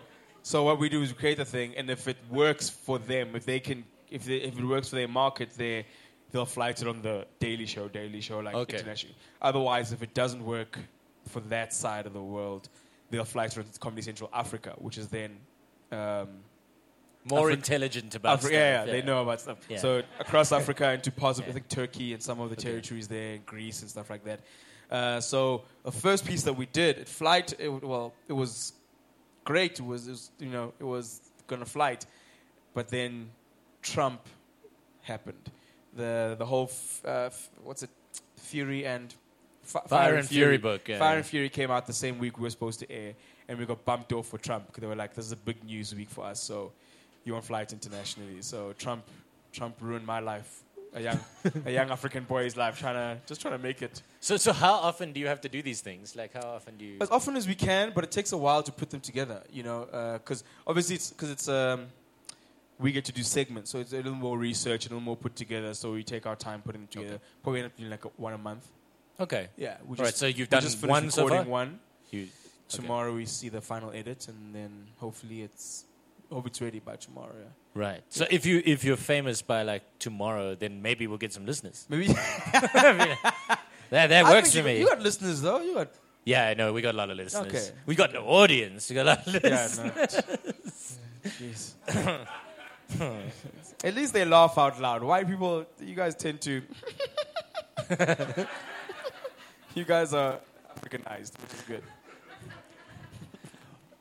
so 0.51 0.63
what 0.63 0.79
we 0.79 0.87
do 0.87 1.01
is 1.01 1.09
we 1.13 1.17
create 1.23 1.39
a 1.39 1.45
thing, 1.45 1.69
and 1.77 1.89
if 1.89 2.07
it 2.07 2.17
works 2.29 2.69
for 2.69 2.97
them, 2.99 3.35
if 3.35 3.45
they 3.45 3.59
can, 3.59 3.83
if 4.09 4.23
they, 4.23 4.37
if 4.49 4.57
it 4.57 4.65
works 4.65 4.87
for 4.89 4.95
their 4.95 5.07
market, 5.23 5.49
they 5.57 5.85
they'll 6.31 6.45
flight 6.59 6.81
it 6.81 6.87
on 6.87 7.01
the 7.01 7.25
Daily 7.39 7.65
Show, 7.65 7.87
Daily 7.89 8.21
Show, 8.21 8.39
like 8.39 8.55
Okay. 8.55 8.77
internationally. 8.77 9.15
Otherwise, 9.41 9.91
if 9.91 10.01
it 10.07 10.13
doesn't 10.13 10.43
work 10.45 10.79
for 11.27 11.41
that 11.55 11.73
side 11.73 12.05
of 12.05 12.13
the 12.13 12.21
world, 12.35 12.69
they'll 13.09 13.25
fly 13.25 13.45
it 13.45 13.57
on 13.57 13.65
Comedy 13.79 14.01
Central 14.01 14.29
Africa, 14.33 14.71
which 14.77 14.97
is 14.97 15.07
then. 15.09 15.31
Um, 15.91 16.29
More 17.29 17.49
Afri- 17.49 17.53
intelligent 17.55 18.15
about 18.15 18.39
Afri- 18.39 18.41
stuff. 18.43 18.51
yeah, 18.53 18.85
yeah, 18.85 18.91
they 18.93 19.01
know 19.01 19.21
about 19.21 19.41
stuff. 19.41 19.57
Yeah. 19.67 19.79
So 19.79 20.01
across 20.19 20.53
Africa 20.53 20.93
into 20.93 21.11
parts 21.11 21.39
of. 21.39 21.45
I 21.49 21.51
think 21.51 21.67
Turkey 21.67 22.13
and 22.13 22.23
some 22.23 22.39
of 22.39 22.49
the 22.49 22.55
territories 22.55 23.07
there, 23.09 23.39
Greece 23.45 23.81
and 23.81 23.89
stuff 23.89 24.09
like 24.09 24.23
that. 24.23 24.39
Uh, 24.89 25.19
so 25.19 25.63
the 25.83 25.91
first 25.91 26.25
piece 26.25 26.43
that 26.43 26.53
we 26.53 26.65
did, 26.67 26.97
it 26.99 27.07
flight. 27.09 27.53
It, 27.59 27.67
well, 27.93 28.13
it 28.29 28.33
was 28.43 28.71
great. 29.51 29.73
It 29.79 29.85
was, 29.85 30.07
it 30.07 30.11
was 30.11 30.31
you 30.45 30.49
know 30.55 30.65
it 30.83 30.87
was 30.95 31.05
gonna 31.47 31.65
flight, 31.77 32.05
but 32.75 32.85
then 32.89 33.11
Trump 33.81 34.21
happened. 35.01 35.45
The 35.95 36.35
the 36.37 36.45
whole 36.45 36.65
f- 36.69 37.01
uh, 37.05 37.29
f- 37.35 37.49
what's 37.63 37.83
it, 37.83 37.89
Fury 38.35 38.85
and 38.85 39.07
Fi- 39.63 39.87
Fire 39.87 40.15
and 40.15 40.27
Fury 40.27 40.57
book, 40.57 40.81
yeah, 40.87 40.99
Fire 40.99 41.17
and 41.17 41.25
Fury 41.25 41.49
came 41.49 41.71
out 41.75 41.85
the 41.87 41.99
same 42.05 42.15
week 42.19 42.37
we 42.37 42.43
were 42.43 42.55
supposed 42.57 42.79
to 42.83 42.87
air, 42.91 43.13
and 43.47 43.57
we 43.59 43.65
got 43.65 43.83
bumped 43.85 44.11
off 44.13 44.27
for 44.27 44.37
Trump 44.47 44.67
because 44.67 44.81
they 44.81 44.87
were 44.93 45.01
like, 45.03 45.13
"This 45.13 45.25
is 45.25 45.31
a 45.31 45.41
big 45.49 45.63
news 45.63 45.95
week 45.95 46.09
for 46.09 46.23
us." 46.31 46.39
So 46.49 46.71
you 47.25 47.33
won't 47.33 47.45
fly 47.45 47.61
it 47.61 47.71
internationally. 47.73 48.41
So 48.41 48.73
Trump, 48.77 49.03
Trump 49.51 49.75
ruined 49.81 50.05
my 50.05 50.19
life, 50.19 50.51
a 50.97 51.01
young, 51.01 51.19
a 51.65 51.71
young 51.71 51.89
African 51.91 52.23
boy's 52.23 52.55
life, 52.57 52.79
trying 52.79 52.95
to 52.95 53.21
just 53.25 53.41
trying 53.41 53.53
to 53.57 53.63
make 53.69 53.81
it 53.81 54.01
So 54.19 54.37
so 54.37 54.51
how 54.53 54.73
often 54.73 55.13
do 55.13 55.19
you 55.19 55.27
have 55.27 55.41
to 55.41 55.49
do 55.49 55.61
these 55.61 55.81
things? 55.81 56.15
Like 56.15 56.33
how 56.33 56.47
often 56.55 56.77
do 56.77 56.85
you? 56.85 56.97
as 57.01 57.09
often 57.09 57.35
as 57.35 57.47
we 57.47 57.55
can. 57.55 57.91
But 57.95 58.03
it 58.03 58.11
takes 58.11 58.31
a 58.31 58.37
while 58.37 58.63
to 58.63 58.71
put 58.71 58.89
them 58.89 59.01
together, 59.01 59.43
you 59.51 59.63
know, 59.63 59.79
because 60.19 60.43
obviously 60.65 60.95
it's 60.95 61.09
because 61.11 61.29
it's 61.29 61.47
um, 61.47 61.87
we 62.79 62.91
get 62.91 63.05
to 63.05 63.11
do 63.11 63.23
segments, 63.23 63.71
so 63.71 63.79
it's 63.79 63.93
a 63.93 63.97
little 63.97 64.13
more 64.13 64.37
research, 64.37 64.85
a 64.85 64.89
little 64.89 65.01
more 65.01 65.17
put 65.17 65.35
together. 65.35 65.73
So 65.73 65.93
we 65.93 66.03
take 66.03 66.25
our 66.25 66.35
time 66.35 66.61
putting 66.61 66.81
them 66.81 66.87
together. 66.87 67.19
Probably 67.43 67.61
end 67.61 67.71
up 67.71 67.77
doing 67.77 67.89
like 67.89 68.05
a, 68.05 68.09
one 68.17 68.33
a 68.33 68.37
month. 68.37 68.67
Okay. 69.19 69.47
Yeah, 69.57 69.77
we 69.85 69.97
All 69.97 70.05
right, 70.05 70.13
so 70.15 70.27
you've 70.27 70.39
we 70.39 70.45
done 70.45 70.61
just 70.61 70.77
finished 70.77 70.91
one 70.91 71.09
so 71.09 71.23
recording 71.23 71.45
far? 71.45 71.51
one. 71.51 71.79
You, 72.11 72.27
Tomorrow 72.69 73.15
we 73.15 73.25
see 73.25 73.49
the 73.49 73.61
final 73.61 73.91
edit, 73.91 74.27
and 74.27 74.53
then 74.53 74.87
hopefully 74.97 75.41
it's 75.41 75.85
hope 76.31 76.47
it's 76.47 76.61
ready 76.61 76.79
by 76.79 76.95
tomorrow. 76.95 77.33
Yeah. 77.37 77.81
Right. 77.81 78.03
So 78.09 78.25
if 78.29 78.45
you 78.45 78.61
if 78.65 78.83
you're 78.83 78.97
famous 78.97 79.41
by 79.41 79.63
like 79.63 79.83
tomorrow, 79.99 80.55
then 80.55 80.81
maybe 80.81 81.07
we'll 81.07 81.17
get 81.17 81.33
some 81.33 81.45
listeners. 81.45 81.85
Maybe 81.89 82.07
That 83.89 84.07
that 84.07 84.25
I 84.25 84.31
works 84.31 84.51
think 84.51 84.65
for 84.65 84.69
you, 84.69 84.75
me. 84.75 84.81
You 84.81 84.87
got 84.87 85.01
listeners 85.01 85.41
though. 85.41 85.61
You 85.61 85.73
got 85.75 85.89
yeah, 86.25 86.47
I 86.47 86.53
know. 86.55 86.73
We 86.73 86.81
got 86.81 86.93
a 86.93 86.97
lot 86.97 87.09
of 87.09 87.15
listeners. 87.15 87.47
Okay. 87.47 87.69
We 87.85 87.95
got 87.95 88.09
an 88.09 88.21
audience. 88.21 88.89
We 88.89 88.95
got 88.95 89.03
a 89.03 89.09
lot 89.09 89.27
of 89.27 89.33
yeah. 89.33 89.39
listeners. 89.49 90.97
No. 91.23 91.29
Jeez. 91.29 91.73
At 93.83 93.95
least 93.95 94.13
they 94.13 94.25
laugh 94.25 94.57
out 94.57 94.79
loud. 94.81 95.03
White 95.03 95.27
people, 95.27 95.65
you 95.79 95.95
guys 95.95 96.15
tend 96.15 96.41
to. 96.41 96.61
you 99.73 99.85
guys 99.85 100.13
are 100.13 100.39
Africanized, 100.75 101.39
which 101.41 101.53
is 101.53 101.61
good. 101.67 101.83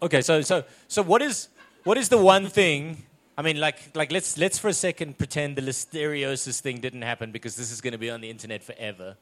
Okay, 0.03 0.21
so 0.23 0.41
so 0.41 0.65
so 0.89 1.03
what 1.03 1.23
is 1.23 1.49
what 1.87 1.97
is 1.97 2.09
the 2.09 2.19
one 2.19 2.49
thing? 2.49 3.05
I 3.39 3.43
mean, 3.43 3.61
like 3.61 3.79
like 3.95 4.11
let's 4.11 4.37
let's 4.37 4.59
for 4.59 4.67
a 4.67 4.75
second 4.75 5.19
pretend 5.19 5.55
the 5.55 5.63
listeriosis 5.63 6.59
thing 6.61 6.81
didn't 6.81 7.03
happen 7.03 7.31
because 7.31 7.55
this 7.55 7.71
is 7.71 7.81
going 7.81 7.93
to 7.93 7.99
be 7.99 8.11
on 8.11 8.21
the 8.21 8.29
internet 8.29 8.65
forever. 8.65 9.17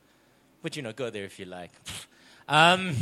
But 0.63 0.75
you 0.75 0.83
know, 0.83 0.95
go 0.95 1.11
there 1.11 1.25
if 1.25 1.39
you 1.39 1.45
like. 1.45 1.73
Um, 2.49 2.97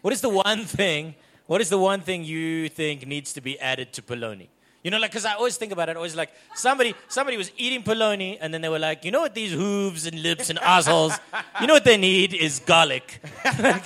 what 0.00 0.12
is 0.12 0.20
the 0.20 0.28
one 0.28 0.64
thing? 0.64 1.16
What 1.46 1.60
is 1.60 1.70
the 1.70 1.78
one 1.78 2.02
thing 2.02 2.22
you 2.22 2.68
think 2.68 3.04
needs 3.04 3.32
to 3.32 3.40
be 3.40 3.58
added 3.58 3.92
to 3.94 4.02
polony? 4.02 4.46
You 4.84 4.92
know, 4.92 4.98
like 4.98 5.10
because 5.10 5.24
I 5.24 5.34
always 5.34 5.56
think 5.56 5.72
about 5.72 5.88
it. 5.88 5.96
Always 5.96 6.14
like 6.14 6.30
somebody 6.54 6.94
somebody 7.08 7.36
was 7.36 7.50
eating 7.56 7.82
polony 7.82 8.38
and 8.40 8.54
then 8.54 8.60
they 8.60 8.68
were 8.68 8.78
like, 8.78 9.04
you 9.04 9.10
know 9.10 9.22
what? 9.22 9.34
These 9.34 9.54
hooves 9.54 10.06
and 10.06 10.22
lips 10.22 10.50
and 10.50 10.58
assholes. 10.60 11.18
You 11.60 11.66
know 11.66 11.74
what 11.74 11.84
they 11.84 11.96
need 11.96 12.32
is 12.32 12.60
garlic. 12.60 13.20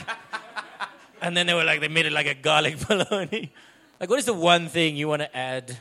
And 1.20 1.36
then 1.36 1.46
they 1.46 1.54
were 1.54 1.64
like, 1.64 1.80
they 1.80 1.88
made 1.88 2.06
it 2.06 2.12
like 2.12 2.26
a 2.26 2.34
garlic 2.34 2.78
bologna. 2.88 3.50
Like, 4.00 4.10
what 4.10 4.18
is 4.18 4.24
the 4.26 4.34
one 4.34 4.68
thing 4.68 4.96
you 4.96 5.08
want 5.08 5.22
to 5.22 5.36
add 5.36 5.76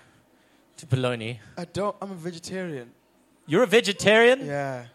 to 0.78 0.86
bologna? 0.86 1.40
I 1.58 1.66
don't. 1.66 1.96
I'm 2.02 2.12
a 2.12 2.16
vegetarian. 2.16 2.92
You're 3.46 3.64
a 3.64 3.68
vegetarian? 3.68 4.46
Yeah. 4.46 4.86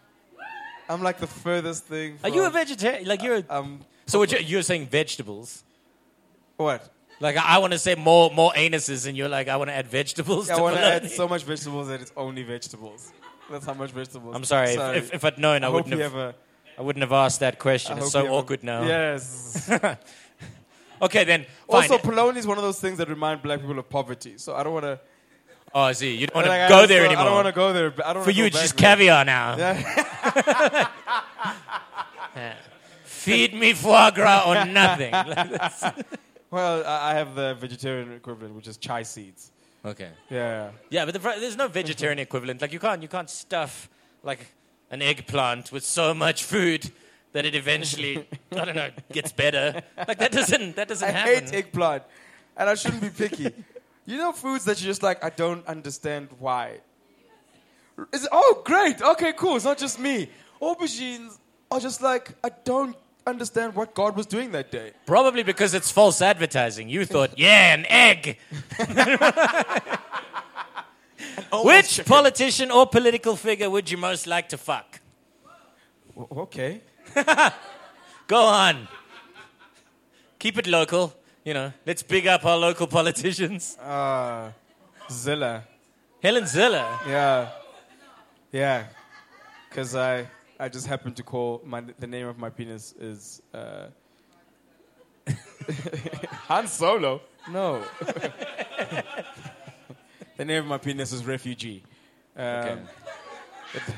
I'm 0.89 1.01
like 1.01 1.19
the 1.19 1.27
furthest 1.27 1.85
thing. 1.85 2.19
Are 2.23 2.29
you 2.29 2.43
a 2.43 2.49
vegetarian? 2.49 3.07
Like, 3.07 3.23
you're. 3.23 3.37
A, 3.37 3.45
Um. 3.49 3.79
so 4.05 4.19
what 4.19 4.31
you're, 4.31 4.41
you're 4.41 4.61
saying 4.61 4.87
vegetables? 4.87 5.63
What? 6.57 6.89
Like, 7.19 7.37
I, 7.37 7.57
want 7.59 7.71
to 7.71 7.79
say 7.79 7.95
more 7.95 8.29
more 8.31 8.51
anuses, 8.53 9.07
and 9.07 9.15
you're 9.15 9.29
like, 9.29 9.47
I 9.47 9.55
want 9.55 9.69
to 9.69 9.73
add 9.73 9.87
vegetables 9.87 10.49
I 10.49 10.55
to 10.57 10.61
want 10.61 10.75
to 10.75 10.83
add 10.83 11.09
so 11.09 11.27
much 11.27 11.43
vegetables 11.43 11.87
that 11.87 12.01
it's 12.01 12.11
only 12.17 12.43
vegetables. 12.43 13.13
That's 13.49 13.65
how 13.65 13.73
much 13.73 13.91
vegetables. 13.91 14.35
I'm 14.35 14.43
sorry, 14.43 14.73
Sorry. 14.73 14.97
If, 14.97 15.13
if, 15.13 15.23
I'd 15.23 15.37
known, 15.37 15.63
I, 15.63 15.67
I 15.67 15.69
wouldn't 15.69 15.99
have. 15.99 16.15
a. 16.15 16.35
I 16.77 16.81
wouldn't 16.81 17.03
have 17.03 17.11
asked 17.11 17.39
that 17.41 17.59
question. 17.59 17.97
I 17.97 18.01
It's 18.01 18.11
so 18.11 18.27
awkward 18.27 18.63
now. 18.63 18.83
Yes. 18.83 19.69
Okay, 21.03 21.23
then. 21.23 21.45
Fine. 21.69 21.91
also, 21.91 21.97
polony 21.97 22.37
is 22.37 22.47
one 22.47 22.57
of 22.57 22.63
those 22.63 22.79
things 22.79 22.97
that 22.97 23.09
remind 23.09 23.41
black 23.41 23.59
people 23.61 23.77
of 23.79 23.89
poverty. 23.89 24.33
So 24.37 24.55
I 24.55 24.63
don't 24.63 24.73
want 24.73 24.85
to. 24.85 24.99
oh, 25.75 25.81
I 25.81 25.91
see. 25.93 26.15
You 26.15 26.27
don't 26.27 26.35
want 26.35 26.45
to 26.45 26.51
Like, 26.51 26.69
go 26.69 26.85
there 26.87 27.05
anymore. 27.05 27.21
I 27.21 27.25
don't 27.25 27.35
want 27.35 27.47
to 27.47 27.51
go 27.53 27.73
there. 27.73 27.91
but 27.91 28.05
I 28.05 28.13
don't 28.13 28.23
For 28.23 28.31
you, 28.31 28.45
it's 28.45 28.59
just 28.61 28.77
there. 28.77 28.95
caviar 28.95 29.25
now. 29.25 29.57
Yeah. 29.57 30.87
Feed 33.03 33.53
me 33.53 33.73
foie 33.73 34.11
gras 34.11 34.43
or 34.47 34.65
nothing. 34.81 35.11
Well, 36.51 36.83
I 36.85 37.13
have 37.15 37.35
the 37.35 37.55
vegetarian 37.55 38.11
equivalent, 38.13 38.55
which 38.55 38.67
is 38.67 38.77
chai 38.77 39.03
seeds. 39.03 39.51
okay. 39.85 40.09
Yeah. 40.29 40.71
Yeah, 40.89 41.05
but 41.05 41.13
the, 41.13 41.19
fr- 41.19 41.39
there's 41.39 41.57
no 41.57 41.67
vegetarian 41.67 42.19
equivalent. 42.19 42.61
Like 42.61 42.73
you 42.73 42.79
can't 42.79 43.01
you 43.01 43.07
can't 43.07 43.29
stuff 43.29 43.89
like 44.23 44.47
an 44.91 45.01
eggplant 45.01 45.71
with 45.71 45.83
so 45.85 46.13
much 46.13 46.43
food 46.43 46.91
that 47.33 47.45
it 47.45 47.55
eventually 47.55 48.27
I 48.51 48.65
don't 48.65 48.75
know 48.75 48.91
gets 49.11 49.31
better. 49.31 49.81
Like 50.07 50.19
that 50.19 50.31
doesn't 50.31 50.75
that 50.75 50.87
doesn't 50.87 51.07
I 51.07 51.11
happen. 51.11 51.45
hate 51.45 51.53
eggplant, 51.53 52.03
and 52.57 52.69
I 52.69 52.75
shouldn't 52.75 53.01
be 53.01 53.09
picky. 53.09 53.51
you 54.05 54.17
know, 54.17 54.31
foods 54.31 54.65
that 54.65 54.81
you're 54.81 54.89
just 54.89 55.03
like, 55.03 55.23
I 55.23 55.29
don't 55.29 55.65
understand 55.67 56.29
why. 56.39 56.79
Is 58.11 58.23
it, 58.23 58.29
oh, 58.31 58.61
great. 58.65 59.01
Okay, 59.01 59.33
cool. 59.33 59.55
It's 59.55 59.65
not 59.65 59.77
just 59.77 59.99
me. 59.99 60.29
Aubergines 60.61 61.37
are 61.69 61.79
just 61.79 62.01
like, 62.01 62.31
I 62.43 62.49
don't 62.63 62.95
understand 63.25 63.75
what 63.75 63.93
God 63.93 64.17
was 64.17 64.25
doing 64.25 64.51
that 64.51 64.71
day. 64.71 64.91
Probably 65.05 65.43
because 65.43 65.73
it's 65.73 65.91
false 65.91 66.21
advertising. 66.21 66.89
You 66.89 67.05
thought, 67.05 67.37
yeah, 67.37 67.73
an 67.73 67.85
egg. 67.87 68.39
Which 71.63 72.03
politician 72.05 72.71
or 72.71 72.87
political 72.87 73.35
figure 73.35 73.69
would 73.69 73.89
you 73.89 73.97
most 73.97 74.27
like 74.27 74.49
to 74.49 74.57
fuck? 74.57 74.99
Okay. 76.17 76.81
Go 78.27 78.43
on. 78.43 78.87
Keep 80.39 80.57
it 80.59 80.67
local. 80.67 81.13
You 81.45 81.53
know, 81.53 81.73
let's 81.85 82.03
big 82.03 82.27
up 82.27 82.45
our 82.45 82.57
local 82.57 82.87
politicians. 82.87 83.77
Uh, 83.77 84.51
Zille. 85.09 85.63
Helen 86.21 86.43
Zille. 86.43 86.85
Yeah. 87.07 87.49
Yeah. 88.51 88.85
Because 89.69 89.95
I, 89.95 90.27
I 90.59 90.69
just 90.69 90.87
happen 90.87 91.13
to 91.15 91.23
call 91.23 91.61
my, 91.65 91.81
the 91.99 92.07
name 92.07 92.27
of 92.27 92.37
my 92.37 92.49
penis 92.49 92.93
is 92.99 93.41
uh, 93.53 93.87
Han 96.47 96.67
Solo. 96.67 97.21
No. 97.51 97.83
the 100.37 100.45
name 100.45 100.59
of 100.59 100.65
my 100.67 100.77
penis 100.77 101.11
is 101.11 101.25
Refugee. 101.25 101.83
Um, 102.35 102.43
Okay. 103.75 103.93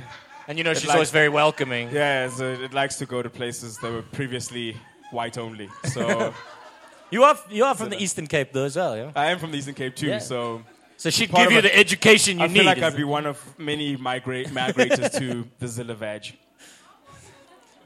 And 0.47 0.57
you 0.57 0.63
know, 0.63 0.73
she's 0.73 0.85
likes- 0.85 0.93
always 0.95 1.11
very 1.11 1.29
welcoming. 1.29 1.89
Yeah, 1.91 2.29
so 2.29 2.51
it 2.51 2.73
likes 2.73 2.97
to 2.97 3.05
go 3.05 3.21
to 3.21 3.29
places 3.29 3.77
that 3.79 3.91
were 3.91 4.01
previously 4.03 4.77
white 5.11 5.37
only. 5.37 5.69
So 5.85 6.33
You 7.11 7.23
are 7.23 7.37
you 7.49 7.63
are 7.65 7.75
from 7.75 7.89
the 7.89 8.01
Eastern 8.01 8.27
Cape 8.27 8.51
though 8.51 8.65
as 8.65 8.75
well, 8.75 8.95
yeah. 8.97 9.11
I 9.15 9.27
am 9.31 9.39
from 9.39 9.51
the 9.51 9.57
Eastern 9.57 9.75
Cape 9.75 9.95
too. 9.95 10.07
Yeah. 10.07 10.17
So 10.19 10.63
So 10.97 11.09
she'd 11.09 11.31
give 11.31 11.51
you 11.51 11.59
a- 11.59 11.61
the 11.61 11.75
education 11.75 12.39
you 12.39 12.45
I 12.45 12.47
need. 12.47 12.53
I 12.53 12.57
feel 12.57 12.65
like 12.65 12.77
I'd 12.83 12.93
it? 12.93 12.97
be 12.97 13.03
one 13.03 13.25
of 13.25 13.37
many 13.59 13.95
migrate 13.95 14.47
migrators 14.47 15.11
to 15.19 15.47
the 15.59 15.65
Zille 15.67 15.95
Vag. 15.95 16.33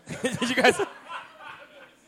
you 0.42 0.56
guys. 0.56 0.80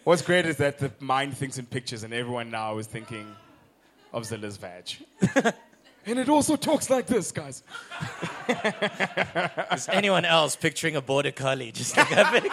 What's 0.04 0.22
great 0.24 0.46
is 0.48 0.58
that 0.58 0.80
the 0.80 0.92
mind 1.00 1.38
thinks 1.38 1.58
in 1.60 1.66
pictures, 1.68 2.04
and 2.04 2.14
everyone 2.14 2.50
now 2.50 2.78
is 2.80 2.88
thinking 2.88 3.36
of 4.12 4.24
Zille's 4.24 4.58
vag. 4.58 4.86
And 6.06 6.20
it 6.20 6.30
also 6.30 6.56
talks 6.56 6.90
like 6.90 7.08
this, 7.08 7.32
guys. 7.32 7.64
Is 9.74 9.88
anyone 9.90 10.26
else 10.26 10.56
picturing 10.56 10.96
a 10.96 11.02
border 11.02 11.32
collie 11.32 11.72
just 11.72 11.98
like 11.98 12.12
a 12.12 12.30
big, 12.32 12.52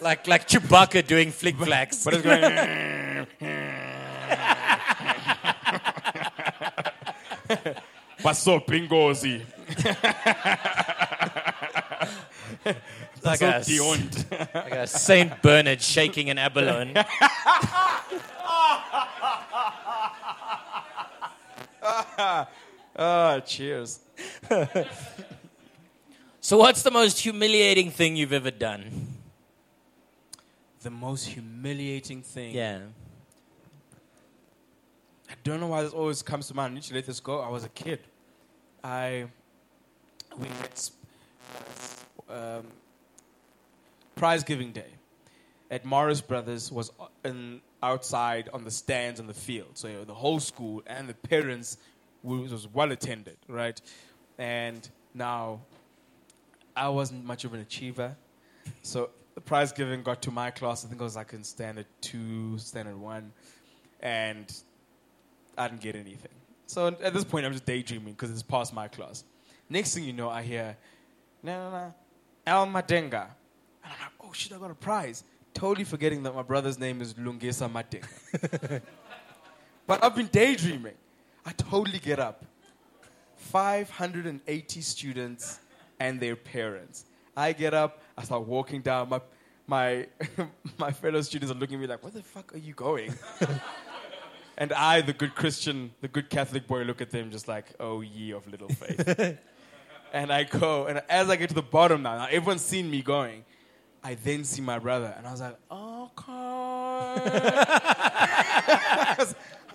like 0.00 0.26
like 0.34 0.48
Chewbacca 0.48 1.06
doing 1.06 1.30
flick 1.30 1.56
flacks? 1.56 2.04
But 2.04 2.14
it's 2.14 2.22
going. 2.22 3.26
Paso 8.22 8.58
pingozi. 8.60 9.42
like 13.22 13.38
So 13.38 13.48
a, 13.48 13.60
tioned. 13.62 14.24
like 14.54 14.72
a 14.72 14.86
Saint 14.86 15.42
Bernard 15.42 15.82
shaking 15.82 16.30
an 16.30 16.38
abalone. 16.38 16.94
Ah, 22.96 23.40
cheers. 23.40 24.00
So, 26.44 26.58
what's 26.58 26.82
the 26.82 26.90
most 26.90 27.20
humiliating 27.20 27.90
thing 27.90 28.16
you've 28.16 28.34
ever 28.34 28.50
done? 28.50 29.06
The 30.82 30.90
most 30.90 31.26
humiliating 31.28 32.20
thing. 32.20 32.54
Yeah. 32.54 32.80
I 35.30 35.32
don't 35.42 35.58
know 35.60 35.68
why 35.68 35.84
this 35.84 35.94
always 35.94 36.22
comes 36.22 36.48
to 36.48 36.54
mind. 36.54 36.72
I 36.72 36.74
need 36.74 36.82
to 36.82 36.94
let 36.94 37.06
this 37.06 37.18
go. 37.18 37.40
I 37.40 37.48
was 37.48 37.64
a 37.64 37.70
kid. 37.70 38.00
I 38.84 39.24
we 40.36 40.48
had 40.48 40.80
um, 42.28 42.66
prize 44.14 44.44
giving 44.44 44.72
day 44.72 44.92
at 45.70 45.84
Marist 45.84 46.28
Brothers 46.28 46.70
was 46.70 46.90
in, 47.24 47.62
outside 47.82 48.50
on 48.52 48.64
the 48.64 48.70
stands 48.70 49.18
on 49.18 49.26
the 49.26 49.34
field. 49.34 49.70
So 49.78 49.88
you 49.88 49.94
know, 49.94 50.04
the 50.04 50.12
whole 50.14 50.40
school 50.40 50.82
and 50.86 51.08
the 51.08 51.14
parents 51.14 51.78
was, 52.24 52.50
was 52.50 52.68
well 52.68 52.90
attended, 52.90 53.36
right? 53.48 53.80
And 54.38 54.88
now 55.14 55.60
I 56.74 56.88
wasn't 56.88 57.24
much 57.24 57.44
of 57.44 57.54
an 57.54 57.60
achiever, 57.60 58.16
so 58.82 59.10
the 59.34 59.40
prize 59.40 59.72
giving 59.72 60.02
got 60.02 60.22
to 60.22 60.30
my 60.30 60.50
class. 60.50 60.84
I 60.84 60.88
think 60.88 61.00
I 61.00 61.04
was 61.04 61.16
like 61.16 61.32
in 61.32 61.44
standard 61.44 61.86
two, 62.00 62.58
standard 62.58 62.98
one, 62.98 63.32
and 64.00 64.52
I 65.56 65.68
didn't 65.68 65.82
get 65.82 65.94
anything. 65.94 66.32
So 66.66 66.88
at 66.88 67.12
this 67.12 67.24
point, 67.24 67.44
I'm 67.44 67.52
just 67.52 67.66
daydreaming 67.66 68.14
because 68.14 68.30
it's 68.30 68.42
past 68.42 68.72
my 68.72 68.88
class. 68.88 69.24
Next 69.68 69.94
thing 69.94 70.04
you 70.04 70.12
know, 70.12 70.28
I 70.28 70.42
hear, 70.42 70.76
no, 71.42 71.70
no, 71.70 71.70
no, 71.70 71.94
El 72.46 72.66
Madinga. 72.66 73.26
And 73.82 73.92
I'm 73.92 74.00
like, 74.00 74.12
oh 74.22 74.32
shit, 74.32 74.52
I 74.52 74.58
got 74.58 74.70
a 74.70 74.74
prize. 74.74 75.24
Totally 75.52 75.84
forgetting 75.84 76.22
that 76.24 76.34
my 76.34 76.42
brother's 76.42 76.78
name 76.78 77.00
is 77.00 77.14
Lungisa 77.14 77.70
Madinga. 77.70 78.82
but 79.86 80.02
I've 80.02 80.16
been 80.16 80.26
daydreaming. 80.26 80.94
I 81.44 81.52
totally 81.52 81.98
get 81.98 82.18
up. 82.18 82.44
580 83.36 84.80
students 84.80 85.60
and 86.00 86.18
their 86.18 86.36
parents. 86.36 87.04
I 87.36 87.52
get 87.52 87.74
up, 87.74 88.00
I 88.16 88.24
start 88.24 88.46
walking 88.46 88.80
down. 88.80 89.08
My, 89.08 89.20
my, 89.66 90.06
my 90.78 90.90
fellow 90.92 91.20
students 91.20 91.54
are 91.54 91.58
looking 91.58 91.76
at 91.76 91.80
me 91.80 91.86
like, 91.86 92.02
where 92.02 92.12
the 92.12 92.22
fuck 92.22 92.54
are 92.54 92.58
you 92.58 92.74
going? 92.74 93.14
And 94.56 94.72
I, 94.72 95.00
the 95.00 95.12
good 95.12 95.34
Christian, 95.34 95.90
the 96.00 96.08
good 96.08 96.30
Catholic 96.30 96.66
boy, 96.66 96.82
look 96.82 97.00
at 97.00 97.10
them 97.10 97.30
just 97.30 97.48
like, 97.48 97.66
oh, 97.80 98.02
ye 98.02 98.32
of 98.32 98.46
little 98.46 98.68
faith. 98.68 99.38
and 100.12 100.32
I 100.32 100.44
go, 100.44 100.86
and 100.86 101.02
as 101.08 101.28
I 101.28 101.36
get 101.36 101.48
to 101.48 101.54
the 101.54 101.62
bottom 101.62 102.02
now, 102.02 102.16
now 102.16 102.26
everyone's 102.26 102.62
seen 102.62 102.88
me 102.90 103.02
going. 103.02 103.44
I 104.02 104.14
then 104.14 104.44
see 104.44 104.62
my 104.62 104.78
brother, 104.78 105.12
and 105.16 105.26
I 105.26 105.32
was 105.32 105.40
like, 105.40 105.56
oh, 105.70 106.10
God. 106.14 107.20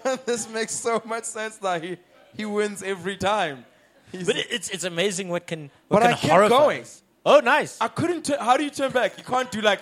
this 0.25 0.49
makes 0.49 0.73
so 0.73 1.01
much 1.05 1.23
sense 1.25 1.57
that 1.57 1.83
He, 1.83 1.97
he 2.35 2.45
wins 2.45 2.83
every 2.83 3.17
time. 3.17 3.65
He's, 4.12 4.25
But 4.25 4.38
it's, 4.38 4.69
it's 4.69 4.83
amazing 4.83 5.29
what 5.29 5.45
can. 5.47 5.69
What 5.88 5.99
But 5.99 6.01
can 6.01 6.12
I 6.13 6.15
kept 6.15 6.31
horrify 6.33 6.57
going. 6.57 6.83
Oh, 7.25 7.39
nice. 7.41 7.77
I 7.79 7.88
couldn't. 7.89 8.25
Turn, 8.25 8.39
how 8.39 8.57
do 8.57 8.63
you 8.63 8.69
turn 8.71 8.91
back? 8.91 9.17
You 9.17 9.23
can't 9.23 9.51
do 9.51 9.62
like. 9.62 9.81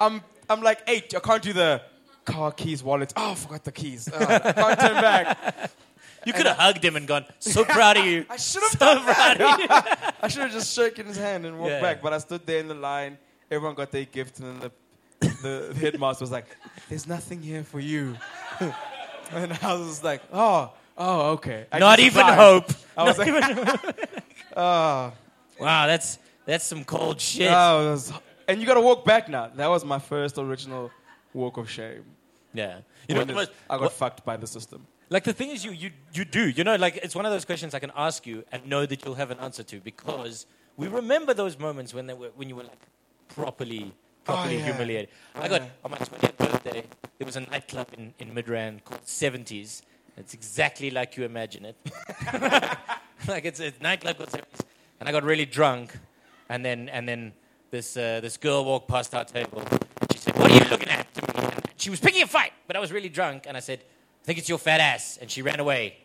I'm. 0.00 0.22
I'm 0.48 0.62
like 0.62 0.80
eight. 0.86 1.14
I 1.14 1.20
can't 1.20 1.42
do 1.42 1.52
the 1.52 1.82
car 2.24 2.52
keys, 2.52 2.82
wallet. 2.82 3.12
Oh, 3.16 3.32
I 3.32 3.34
forgot 3.34 3.64
the 3.64 3.72
keys. 3.72 4.08
Oh, 4.12 4.18
I 4.18 4.38
can't 4.52 4.80
turn 4.80 5.00
back. 5.02 5.70
You 6.24 6.32
could 6.32 6.46
have 6.46 6.56
hugged 6.56 6.84
him 6.84 6.94
and 6.94 7.04
gone, 7.04 7.24
so 7.40 7.64
proud 7.78 7.96
of 7.96 8.04
you. 8.06 8.24
I 8.30 8.36
should 8.36 8.62
have 8.62 8.70
so 8.70 8.78
done 8.78 9.02
proud 9.02 9.40
of 9.40 9.58
you. 9.58 9.66
I 10.22 10.28
should 10.28 10.42
have 10.42 10.52
just 10.52 10.72
shaken 10.72 11.06
his 11.06 11.16
hand 11.16 11.44
and 11.44 11.58
walked 11.58 11.72
Yeah. 11.72 11.80
back. 11.80 12.00
But 12.00 12.12
I 12.12 12.18
stood 12.18 12.46
there 12.46 12.60
in 12.60 12.68
the 12.68 12.74
line. 12.76 13.18
Everyone 13.50 13.74
got 13.74 13.90
their 13.90 14.04
gift, 14.04 14.38
and 14.38 14.62
then 14.62 14.70
the, 15.18 15.28
the 15.42 15.74
headmaster 15.80 16.22
was 16.22 16.30
like, 16.30 16.46
"There's 16.88 17.08
nothing 17.08 17.42
here 17.42 17.64
for 17.64 17.80
you." 17.80 18.16
and 19.42 19.52
I 19.62 19.74
was 19.74 20.02
like, 20.04 20.22
"Oh, 20.32 20.72
oh, 20.98 21.30
okay." 21.32 21.66
I 21.72 21.78
Not 21.78 21.98
even 22.00 22.12
survived. 22.26 22.40
hope. 22.40 22.72
I 22.96 23.04
was 23.04 23.18
like, 23.22 23.28
"Oh, 24.56 25.12
Wow, 25.58 25.86
that's 25.86 26.18
that's 26.44 26.64
some 26.64 26.84
cold 26.84 27.20
shit. 27.20 27.50
oh." 27.50 27.90
was- 27.92 28.12
and 28.48 28.60
you 28.60 28.66
got 28.66 28.74
to 28.74 28.80
walk 28.80 29.04
back 29.04 29.28
now. 29.28 29.50
That 29.54 29.68
was 29.68 29.84
my 29.84 29.98
first 30.00 30.36
original 30.36 30.90
walk 31.32 31.56
of 31.56 31.70
shame. 31.70 32.04
yeah. 32.52 32.80
You 33.08 33.14
know, 33.14 33.24
When 33.24 33.34
most, 33.34 33.50
I 33.70 33.74
got 33.74 33.82
what- 33.82 33.92
fucked 33.92 34.24
by 34.24 34.36
the 34.36 34.46
system. 34.46 34.86
like 35.10 35.24
the 35.24 35.32
thing 35.32 35.50
is, 35.50 35.64
you, 35.64 35.72
you 35.72 35.90
you 36.12 36.24
do. 36.24 36.48
You 36.48 36.64
know, 36.64 36.76
like 36.76 36.96
it's 37.02 37.14
one 37.14 37.26
of 37.26 37.32
those 37.32 37.44
questions 37.44 37.74
I 37.74 37.78
can 37.78 37.92
ask 37.96 38.26
you 38.26 38.44
and 38.52 38.66
know 38.66 38.84
that 38.86 39.04
you'll 39.04 39.14
have 39.22 39.30
an 39.30 39.38
answer 39.40 39.62
to 39.64 39.80
because 39.80 40.46
we 40.76 40.88
remember 40.88 41.34
those 41.34 41.58
moments 41.58 41.92
when 41.94 42.06
they 42.06 42.14
were 42.14 42.30
when 42.36 42.48
you 42.48 42.56
were 42.56 42.64
like 42.64 42.82
properly 43.28 43.92
properly 44.24 44.56
Oh, 44.56 44.58
yeah. 44.58 44.64
humiliated. 44.64 45.08
I 45.34 45.48
got 45.48 45.62
on 45.84 45.90
my 45.90 45.98
20th 45.98 46.36
birthday. 46.36 46.84
There 47.18 47.26
was 47.26 47.36
a 47.36 47.40
nightclub 47.40 47.88
in 47.96 48.14
in 48.18 48.34
Midrand 48.34 48.84
called 48.84 49.06
Seventies. 49.06 49.82
It's 50.16 50.34
exactly 50.34 50.90
like 50.90 51.16
you 51.16 51.24
imagine 51.24 51.64
it. 51.64 51.76
like 53.28 53.44
it's 53.44 53.60
a 53.60 53.72
nightclub 53.80 54.16
called 54.16 54.30
Seventies, 54.30 54.60
and 55.00 55.08
I 55.08 55.12
got 55.12 55.24
really 55.24 55.46
drunk, 55.46 55.96
and 56.48 56.64
then 56.64 56.88
and 56.88 57.08
then 57.08 57.32
this 57.70 57.96
uh, 57.96 58.20
this 58.20 58.36
girl 58.36 58.64
walked 58.64 58.88
past 58.88 59.14
our 59.14 59.24
table. 59.24 59.62
She 60.12 60.18
said, 60.18 60.36
"What 60.38 60.50
are 60.50 60.54
you 60.64 60.70
looking 60.70 60.88
at?" 60.88 61.12
To 61.14 61.36
and 61.54 61.62
she 61.76 61.90
was 61.90 62.00
picking 62.00 62.22
a 62.22 62.26
fight, 62.26 62.52
but 62.66 62.76
I 62.76 62.80
was 62.80 62.92
really 62.92 63.08
drunk, 63.08 63.44
and 63.48 63.56
I 63.56 63.60
said, 63.60 63.80
"I 64.22 64.24
think 64.26 64.38
it's 64.38 64.48
your 64.48 64.58
fat 64.58 64.80
ass," 64.80 65.18
and 65.20 65.30
she 65.30 65.42
ran 65.42 65.60
away. 65.60 65.96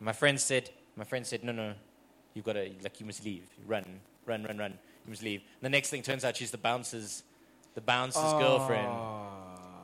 My 0.00 0.12
friend 0.12 0.38
said, 0.40 0.70
"My 0.96 1.04
friend 1.04 1.26
said, 1.26 1.42
no, 1.42 1.52
no, 1.52 1.74
you've 2.34 2.44
gotta 2.44 2.70
like 2.82 3.00
you 3.00 3.06
must 3.06 3.24
leave. 3.24 3.44
Run, 3.66 3.84
run, 4.26 4.44
run, 4.44 4.58
run. 4.58 4.72
You 5.04 5.10
must 5.10 5.22
leave." 5.22 5.40
And 5.40 5.62
the 5.62 5.70
next 5.76 5.90
thing 5.90 6.02
turns 6.02 6.24
out 6.24 6.36
she's 6.36 6.50
the 6.52 6.58
bouncer's 6.58 7.24
the 7.78 7.82
bouncer's 7.82 8.32
girlfriend, 8.32 8.90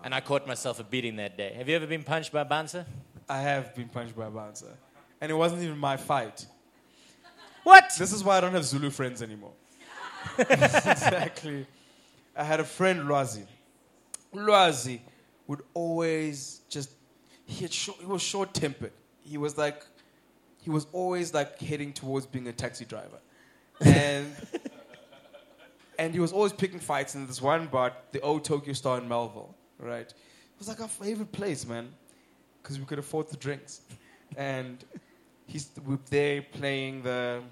and 0.02 0.12
I 0.12 0.20
caught 0.20 0.48
myself 0.48 0.80
a 0.80 0.82
beating 0.82 1.14
that 1.16 1.36
day. 1.36 1.54
Have 1.56 1.68
you 1.68 1.76
ever 1.76 1.86
been 1.86 2.02
punched 2.02 2.32
by 2.32 2.40
a 2.40 2.44
bouncer? 2.44 2.84
I 3.28 3.40
have 3.40 3.72
been 3.76 3.88
punched 3.88 4.16
by 4.16 4.26
a 4.26 4.30
bouncer. 4.30 4.76
And 5.20 5.30
it 5.30 5.34
wasn't 5.36 5.62
even 5.62 5.78
my 5.78 5.96
fight. 5.96 6.44
What? 7.62 7.92
This 7.96 8.12
is 8.12 8.24
why 8.24 8.38
I 8.38 8.40
don't 8.40 8.52
have 8.52 8.64
Zulu 8.64 8.90
friends 8.90 9.22
anymore. 9.22 9.52
exactly. 10.40 11.68
I 12.36 12.42
had 12.42 12.58
a 12.58 12.64
friend, 12.64 13.02
Lwazi. 13.02 13.46
Lwazi 14.34 14.98
would 15.46 15.62
always 15.72 16.62
just, 16.68 16.90
he, 17.46 17.62
had 17.62 17.72
short, 17.72 18.00
he 18.00 18.06
was 18.06 18.22
short 18.22 18.54
tempered. 18.54 18.90
He 19.22 19.38
was 19.38 19.56
like, 19.56 19.86
he 20.62 20.70
was 20.70 20.88
always 20.92 21.32
like 21.32 21.60
heading 21.60 21.92
towards 21.92 22.26
being 22.26 22.48
a 22.48 22.52
taxi 22.52 22.86
driver. 22.86 23.20
And, 23.80 24.34
and 25.98 26.12
he 26.14 26.20
was 26.20 26.32
always 26.32 26.52
picking 26.52 26.80
fights 26.80 27.14
in 27.14 27.26
this 27.26 27.40
one 27.40 27.66
bar, 27.66 27.92
the 28.12 28.20
old 28.20 28.44
Tokyo 28.44 28.72
Star 28.72 28.98
in 28.98 29.08
Melville, 29.08 29.54
right? 29.78 30.06
It 30.06 30.58
was 30.58 30.68
like 30.68 30.80
our 30.80 30.88
favorite 30.88 31.32
place, 31.32 31.66
man, 31.66 31.88
because 32.62 32.78
we 32.78 32.84
could 32.84 32.98
afford 32.98 33.28
the 33.28 33.36
drinks. 33.36 33.80
And 34.36 34.84
he's 35.46 35.70
we 35.84 35.94
were 35.94 36.00
there 36.10 36.42
playing 36.42 37.02
the 37.02 37.42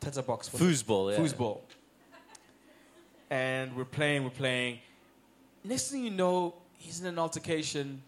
Tata 0.00 0.22
box. 0.22 0.48
Foosball, 0.48 1.12
yeah. 1.12 1.18
Foosball. 1.18 1.60
And 3.30 3.76
we're 3.76 3.84
playing, 3.84 4.24
we're 4.24 4.30
playing. 4.30 4.78
Next 5.62 5.90
thing 5.90 6.04
you 6.04 6.10
know, 6.10 6.54
he's 6.78 7.00
in 7.00 7.06
an 7.06 7.18
altercation 7.18 8.02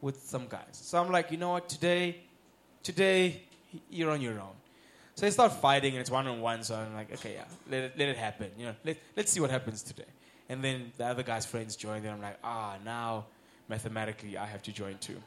with 0.00 0.22
some 0.22 0.46
guys. 0.46 0.62
So 0.72 1.02
I'm 1.02 1.10
like, 1.10 1.30
you 1.30 1.38
know 1.38 1.50
what, 1.50 1.68
today, 1.68 2.18
today, 2.82 3.42
you're 3.90 4.10
on 4.10 4.20
your 4.20 4.38
own. 4.38 4.57
So 5.18 5.26
they 5.26 5.32
start 5.32 5.52
fighting 5.52 5.94
and 5.94 6.00
it's 6.00 6.12
one 6.12 6.28
on 6.28 6.40
one. 6.40 6.62
So 6.62 6.76
I'm 6.76 6.94
like, 6.94 7.12
okay, 7.12 7.32
yeah, 7.34 7.44
let 7.68 7.82
it, 7.82 7.98
let 7.98 8.08
it 8.08 8.16
happen. 8.16 8.52
You 8.56 8.66
know, 8.66 8.74
let, 8.84 8.98
let's 9.16 9.32
see 9.32 9.40
what 9.40 9.50
happens 9.50 9.82
today. 9.82 10.04
And 10.48 10.62
then 10.62 10.92
the 10.96 11.06
other 11.06 11.24
guy's 11.24 11.44
friends 11.44 11.74
join. 11.74 11.96
And 11.96 12.10
I'm 12.10 12.22
like, 12.22 12.38
ah, 12.44 12.76
now 12.84 13.26
mathematically 13.66 14.38
I 14.38 14.46
have 14.46 14.62
to 14.62 14.72
join 14.72 14.96
too. 14.98 15.20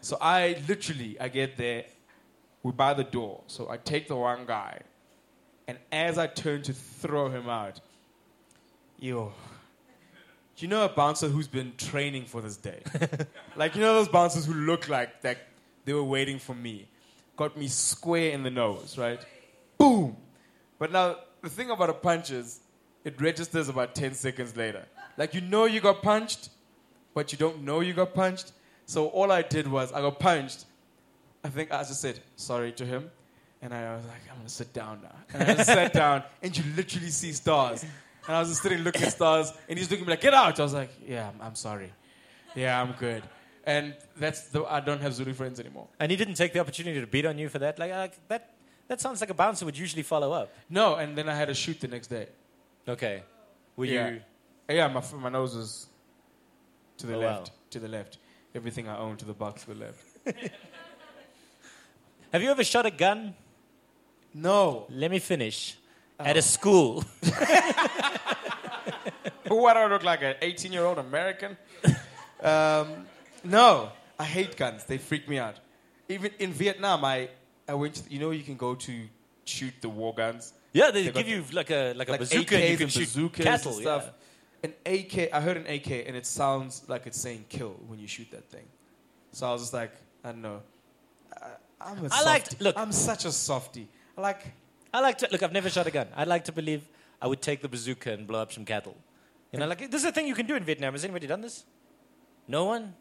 So 0.00 0.16
I 0.18 0.56
literally, 0.66 1.20
I 1.20 1.28
get 1.28 1.58
there, 1.58 1.84
we're 2.62 2.72
by 2.72 2.94
the 2.94 3.04
door. 3.04 3.42
So 3.48 3.68
I 3.68 3.76
take 3.76 4.08
the 4.08 4.16
one 4.16 4.46
guy, 4.46 4.80
and 5.68 5.76
as 5.92 6.16
I 6.16 6.26
turn 6.26 6.62
to 6.62 6.72
throw 6.72 7.28
him 7.28 7.50
out, 7.50 7.80
yo, 8.98 9.34
Do 10.56 10.64
you 10.64 10.68
know 10.68 10.86
a 10.86 10.88
bouncer 10.88 11.28
who's 11.28 11.48
been 11.48 11.74
training 11.76 12.24
for 12.24 12.40
this 12.40 12.56
day? 12.56 12.80
like, 13.56 13.74
you 13.74 13.82
know 13.82 13.92
those 13.92 14.08
bouncers 14.08 14.46
who 14.46 14.54
look 14.54 14.88
like 14.88 15.20
that, 15.20 15.36
They 15.84 15.92
were 15.92 16.02
waiting 16.02 16.38
for 16.38 16.54
me. 16.54 16.88
Got 17.40 17.56
me 17.56 17.68
square 17.68 18.32
in 18.32 18.42
the 18.42 18.50
nose, 18.50 18.98
right? 18.98 19.18
Boom. 19.78 20.14
But 20.78 20.92
now, 20.92 21.16
the 21.40 21.48
thing 21.48 21.70
about 21.70 21.88
a 21.88 21.94
punch 21.94 22.30
is, 22.30 22.60
it 23.02 23.18
registers 23.18 23.70
about 23.70 23.94
10 23.94 24.12
seconds 24.12 24.54
later. 24.58 24.84
Like, 25.16 25.32
you 25.32 25.40
know 25.40 25.64
you 25.64 25.80
got 25.80 26.02
punched, 26.02 26.50
but 27.14 27.32
you 27.32 27.38
don't 27.38 27.62
know 27.62 27.80
you 27.80 27.94
got 27.94 28.12
punched. 28.12 28.52
So 28.84 29.06
all 29.06 29.32
I 29.32 29.40
did 29.40 29.66
was, 29.66 29.90
I 29.90 30.02
got 30.02 30.20
punched. 30.20 30.66
I 31.42 31.48
think 31.48 31.72
I 31.72 31.78
just 31.78 32.02
said 32.02 32.20
sorry 32.36 32.72
to 32.72 32.84
him. 32.84 33.10
And 33.62 33.72
I 33.72 33.96
was 33.96 34.04
like, 34.04 34.20
I'm 34.28 34.36
going 34.36 34.46
to 34.46 34.52
sit 34.52 34.74
down 34.74 35.00
now. 35.02 35.16
And 35.32 35.50
I 35.50 35.54
just 35.54 35.68
sat 35.68 35.92
down, 36.04 36.22
and 36.42 36.54
you 36.54 36.62
literally 36.76 37.08
see 37.08 37.32
stars. 37.32 37.82
And 38.26 38.36
I 38.36 38.40
was 38.40 38.50
just 38.50 38.62
sitting 38.62 38.80
looking 38.80 39.04
at 39.04 39.12
stars, 39.12 39.50
and 39.66 39.78
he's 39.78 39.90
looking 39.90 40.04
at 40.04 40.08
me 40.08 40.12
like, 40.12 40.20
get 40.20 40.34
out. 40.34 40.60
I 40.60 40.62
was 40.62 40.74
like, 40.74 40.90
yeah, 41.08 41.30
I'm, 41.30 41.40
I'm 41.40 41.54
sorry. 41.54 41.90
Yeah, 42.54 42.82
I'm 42.82 42.92
good. 42.98 43.22
And 43.64 43.94
that's 44.16 44.48
the, 44.48 44.64
I 44.64 44.80
don't 44.80 45.00
have 45.02 45.14
Zulu 45.14 45.34
friends 45.34 45.60
anymore. 45.60 45.88
And 45.98 46.10
he 46.10 46.16
didn't 46.16 46.34
take 46.34 46.52
the 46.52 46.60
opportunity 46.60 47.00
to 47.00 47.06
beat 47.06 47.26
on 47.26 47.38
you 47.38 47.48
for 47.48 47.58
that. 47.58 47.78
Like 47.78 47.92
uh, 47.92 48.08
that. 48.28 48.54
That 48.88 49.00
sounds 49.00 49.20
like 49.20 49.30
a 49.30 49.34
bouncer 49.34 49.64
would 49.66 49.78
usually 49.78 50.02
follow 50.02 50.32
up. 50.32 50.52
No, 50.68 50.96
and 50.96 51.16
then 51.16 51.28
I 51.28 51.36
had 51.36 51.48
a 51.48 51.54
shoot 51.54 51.80
the 51.80 51.86
next 51.86 52.08
day. 52.08 52.26
Okay. 52.88 53.22
Were 53.76 53.84
yeah. 53.84 54.10
you? 54.10 54.20
Yeah, 54.68 54.88
my, 54.88 55.00
my 55.16 55.28
nose 55.28 55.54
was 55.54 55.86
to 56.98 57.06
the 57.06 57.14
Oh, 57.14 57.18
left. 57.20 57.50
wow. 57.50 57.54
To 57.70 57.78
the 57.78 57.86
left. 57.86 58.18
Everything 58.52 58.88
I 58.88 58.98
own 58.98 59.16
to 59.18 59.24
the 59.24 59.32
box 59.32 59.62
to 59.62 59.74
the 59.74 59.80
left. 59.86 60.02
Have 62.32 62.42
you 62.42 62.50
ever 62.50 62.64
shot 62.64 62.84
a 62.84 62.90
gun? 62.90 63.34
No. 64.34 64.86
Let 64.90 65.12
me 65.12 65.20
finish. 65.20 65.76
At 66.18 66.36
a 66.36 66.42
school. 66.42 67.04
what 69.46 69.74
do 69.74 69.80
I 69.80 69.86
look 69.86 70.02
like? 70.02 70.22
An 70.22 70.34
18 70.42 70.72
year 70.72 70.84
old 70.84 70.98
American? 70.98 71.56
um, 72.42 73.06
no. 73.44 73.90
I 74.18 74.24
hate 74.24 74.56
guns. 74.56 74.84
They 74.84 74.98
freak 74.98 75.28
me 75.28 75.38
out. 75.38 75.56
Even 76.08 76.30
in 76.38 76.52
Vietnam, 76.52 77.04
I, 77.04 77.30
I 77.66 77.74
went 77.74 77.94
to, 77.96 78.12
you 78.12 78.18
know, 78.18 78.30
you 78.32 78.42
can 78.42 78.56
go 78.56 78.74
to 78.74 78.92
shoot 79.44 79.72
the 79.80 79.88
war 79.88 80.14
guns. 80.14 80.52
Yeah, 80.72 80.90
they, 80.90 81.08
They 81.08 81.22
give 81.22 81.28
you 81.28 81.44
like 81.52 81.70
a 81.70 81.94
like 81.94 82.08
a 82.08 82.12
like 82.12 82.20
bazooka 82.20 82.54
AKs 82.54 82.60
and 82.60 82.70
you 82.70 82.76
can 82.76 82.82
and 82.84 82.92
shoot 82.92 83.00
bazookas 83.00 83.44
cattle. 83.44 83.72
and 83.72 83.80
stuff. 83.80 84.10
An 84.62 84.74
AK, 84.84 85.32
I 85.32 85.40
heard 85.40 85.56
an 85.56 85.66
AK, 85.66 85.90
and 86.06 86.14
it 86.16 86.26
sounds 86.26 86.84
like 86.86 87.06
it's 87.06 87.18
saying 87.18 87.46
kill 87.48 87.74
when 87.88 87.98
you 87.98 88.06
shoot 88.06 88.30
that 88.30 88.44
thing. 88.50 88.66
So 89.32 89.48
I 89.48 89.52
was 89.52 89.62
just 89.62 89.72
like, 89.72 89.92
I 90.22 90.32
don't 90.32 90.42
know. 90.42 90.60
I, 91.32 91.46
I'm 91.80 92.04
a 92.04 92.08
I 92.12 92.22
liked- 92.24 92.60
look. 92.60 92.76
I'm 92.78 92.92
such 92.92 93.24
a 93.24 93.32
softy. 93.32 93.88
I 94.18 94.20
like, 94.20 94.42
I 94.92 95.00
like 95.00 95.16
to 95.18 95.28
look. 95.32 95.42
I've 95.42 95.52
never 95.52 95.70
shot 95.70 95.86
a 95.86 95.90
gun. 95.90 96.08
I'd 96.14 96.28
like 96.28 96.44
to 96.44 96.52
believe 96.52 96.86
I 97.22 97.26
would 97.26 97.40
take 97.40 97.62
the 97.62 97.68
bazooka 97.68 98.12
and 98.12 98.26
blow 98.26 98.40
up 98.42 98.52
some 98.52 98.64
cattle. 98.66 98.96
You 99.50 99.58
know, 99.60 99.66
like 99.66 99.90
this 99.90 100.02
is 100.02 100.08
a 100.08 100.12
thing 100.12 100.28
you 100.28 100.34
can 100.34 100.46
do 100.46 100.54
in 100.56 100.62
Vietnam. 100.64 100.92
Has 100.92 101.04
anybody 101.04 101.26
done 101.26 101.40
this? 101.40 101.64
No 102.46 102.66
one. 102.66 102.94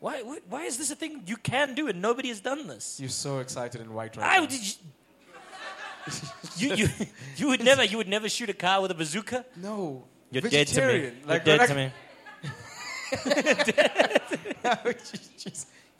Why? 0.00 0.22
Why, 0.22 0.38
why 0.48 0.62
is 0.64 0.76
this 0.78 0.90
a 0.90 0.96
thing 0.96 1.22
you 1.26 1.36
can 1.36 1.74
do 1.74 1.88
and 1.88 2.00
nobody 2.02 2.28
has 2.28 2.40
done 2.40 2.66
this? 2.66 2.98
you're 3.00 3.08
so 3.08 3.38
excited 3.40 3.80
and 3.80 3.90
white 3.94 4.16
right 4.16 4.30
I 4.30 4.34
now. 4.36 4.40
would. 4.42 4.52
You, 6.58 6.74
you, 6.74 6.88
you 7.36 7.48
would 7.48 7.62
never 7.64 7.82
you 7.84 7.96
would 7.96 8.08
never 8.08 8.28
shoot 8.28 8.50
a 8.50 8.54
car 8.54 8.80
with 8.82 8.90
a 8.90 8.94
bazooka. 8.94 9.44
No. 9.56 10.04
You're 10.30 10.42
dead 10.42 10.50
to 10.50 10.54
me. 10.54 10.58
vegetarian. 10.58 11.16
You're 11.20 11.28
Like, 11.28 11.44
dead 11.44 11.58
like- 11.58 11.68
to 11.68 11.74
me. 11.74 11.90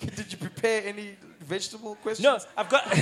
Did 0.00 0.32
you 0.32 0.38
prepare 0.38 0.82
any 0.85 1.16
vegetable 1.40 1.94
questions? 1.96 2.24
No, 2.24 2.38
I've 2.56 2.68
got. 2.68 2.85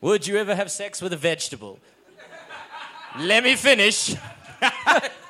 Would 0.00 0.26
you 0.26 0.36
ever 0.36 0.54
have 0.54 0.70
sex 0.70 1.00
with 1.00 1.12
a 1.12 1.16
vegetable? 1.16 1.78
Let 3.18 3.44
me 3.44 3.56
finish. 3.56 4.14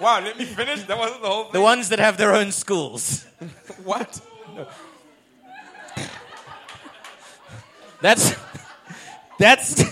Wow, 0.03 0.21
let 0.21 0.37
me 0.37 0.45
finish. 0.45 0.83
That 0.83 0.99
wasn't 0.99 1.23
the 1.23 1.29
whole 1.29 1.45
thing. 1.45 1.53
The 1.53 1.61
ones 1.61 1.89
that 1.91 2.01
have 2.01 2.17
their 2.17 2.35
own 2.35 2.51
schools. 2.51 3.25
what? 3.85 4.21
That's 8.01 8.35
that's 9.39 9.85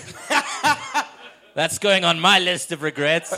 that's 1.54 1.78
going 1.78 2.04
on 2.04 2.18
my 2.18 2.40
list 2.40 2.72
of 2.72 2.82
regrets. 2.82 3.32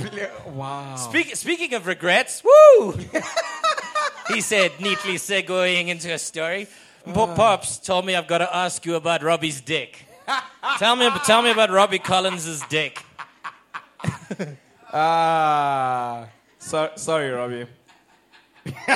wow. 0.46 0.96
Speak, 0.96 1.36
speaking 1.36 1.74
of 1.74 1.86
regrets, 1.86 2.42
woo! 2.42 2.92
he 4.28 4.40
said, 4.40 4.72
neatly 4.80 5.16
segueing 5.16 5.88
into 5.88 6.12
a 6.14 6.18
story. 6.18 6.66
Uh. 7.06 7.12
Pop 7.12 7.36
Pops 7.36 7.76
told 7.78 8.06
me 8.06 8.16
I've 8.16 8.26
got 8.26 8.38
to 8.38 8.56
ask 8.56 8.86
you 8.86 8.94
about 8.94 9.22
Robbie's 9.22 9.60
dick. 9.60 10.06
tell 10.78 10.96
me, 10.96 11.10
tell 11.24 11.42
me 11.42 11.50
about 11.50 11.70
Robbie 11.70 11.98
Collins's 11.98 12.62
dick. 12.70 13.04
Ah, 14.92 16.28
so, 16.58 16.90
sorry, 16.96 17.30
Robbie. 17.30 17.66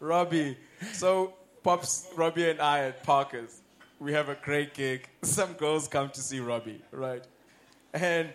Robbie. 0.00 0.56
So, 0.92 1.34
Pops, 1.62 2.08
Robbie 2.16 2.50
and 2.50 2.60
I 2.60 2.84
at 2.86 3.02
Parker's, 3.02 3.60
we 3.98 4.12
have 4.12 4.28
a 4.28 4.34
great 4.34 4.74
gig. 4.74 5.08
Some 5.22 5.52
girls 5.54 5.86
come 5.88 6.10
to 6.10 6.20
see 6.20 6.40
Robbie, 6.40 6.82
right? 6.90 7.24
And 7.92 8.30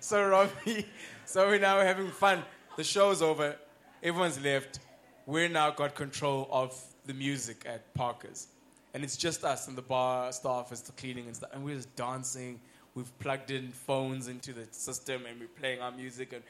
so 0.00 0.28
Robbie, 0.28 0.86
so 1.24 1.46
we're 1.46 1.58
now 1.58 1.80
having 1.80 2.10
fun. 2.10 2.42
The 2.76 2.84
show's 2.84 3.22
over. 3.22 3.56
Everyone's 4.02 4.42
left. 4.42 4.80
We're 5.26 5.48
now 5.48 5.70
got 5.70 5.94
control 5.94 6.48
of 6.50 6.80
the 7.06 7.14
music 7.14 7.64
at 7.66 7.92
Parker's. 7.94 8.48
And 8.98 9.04
it's 9.04 9.16
just 9.16 9.44
us 9.44 9.68
and 9.68 9.78
the 9.78 9.82
bar 9.82 10.32
staff 10.32 10.72
is 10.72 10.80
the 10.80 10.90
cleaning 10.90 11.26
and 11.26 11.36
stuff. 11.36 11.50
And 11.52 11.64
we're 11.64 11.76
just 11.76 11.94
dancing. 11.94 12.58
We've 12.96 13.16
plugged 13.20 13.52
in 13.52 13.68
phones 13.68 14.26
into 14.26 14.52
the 14.52 14.66
system 14.72 15.22
and 15.24 15.38
we're 15.38 15.46
playing 15.46 15.80
our 15.80 15.92
music. 15.92 16.32
And 16.32 16.42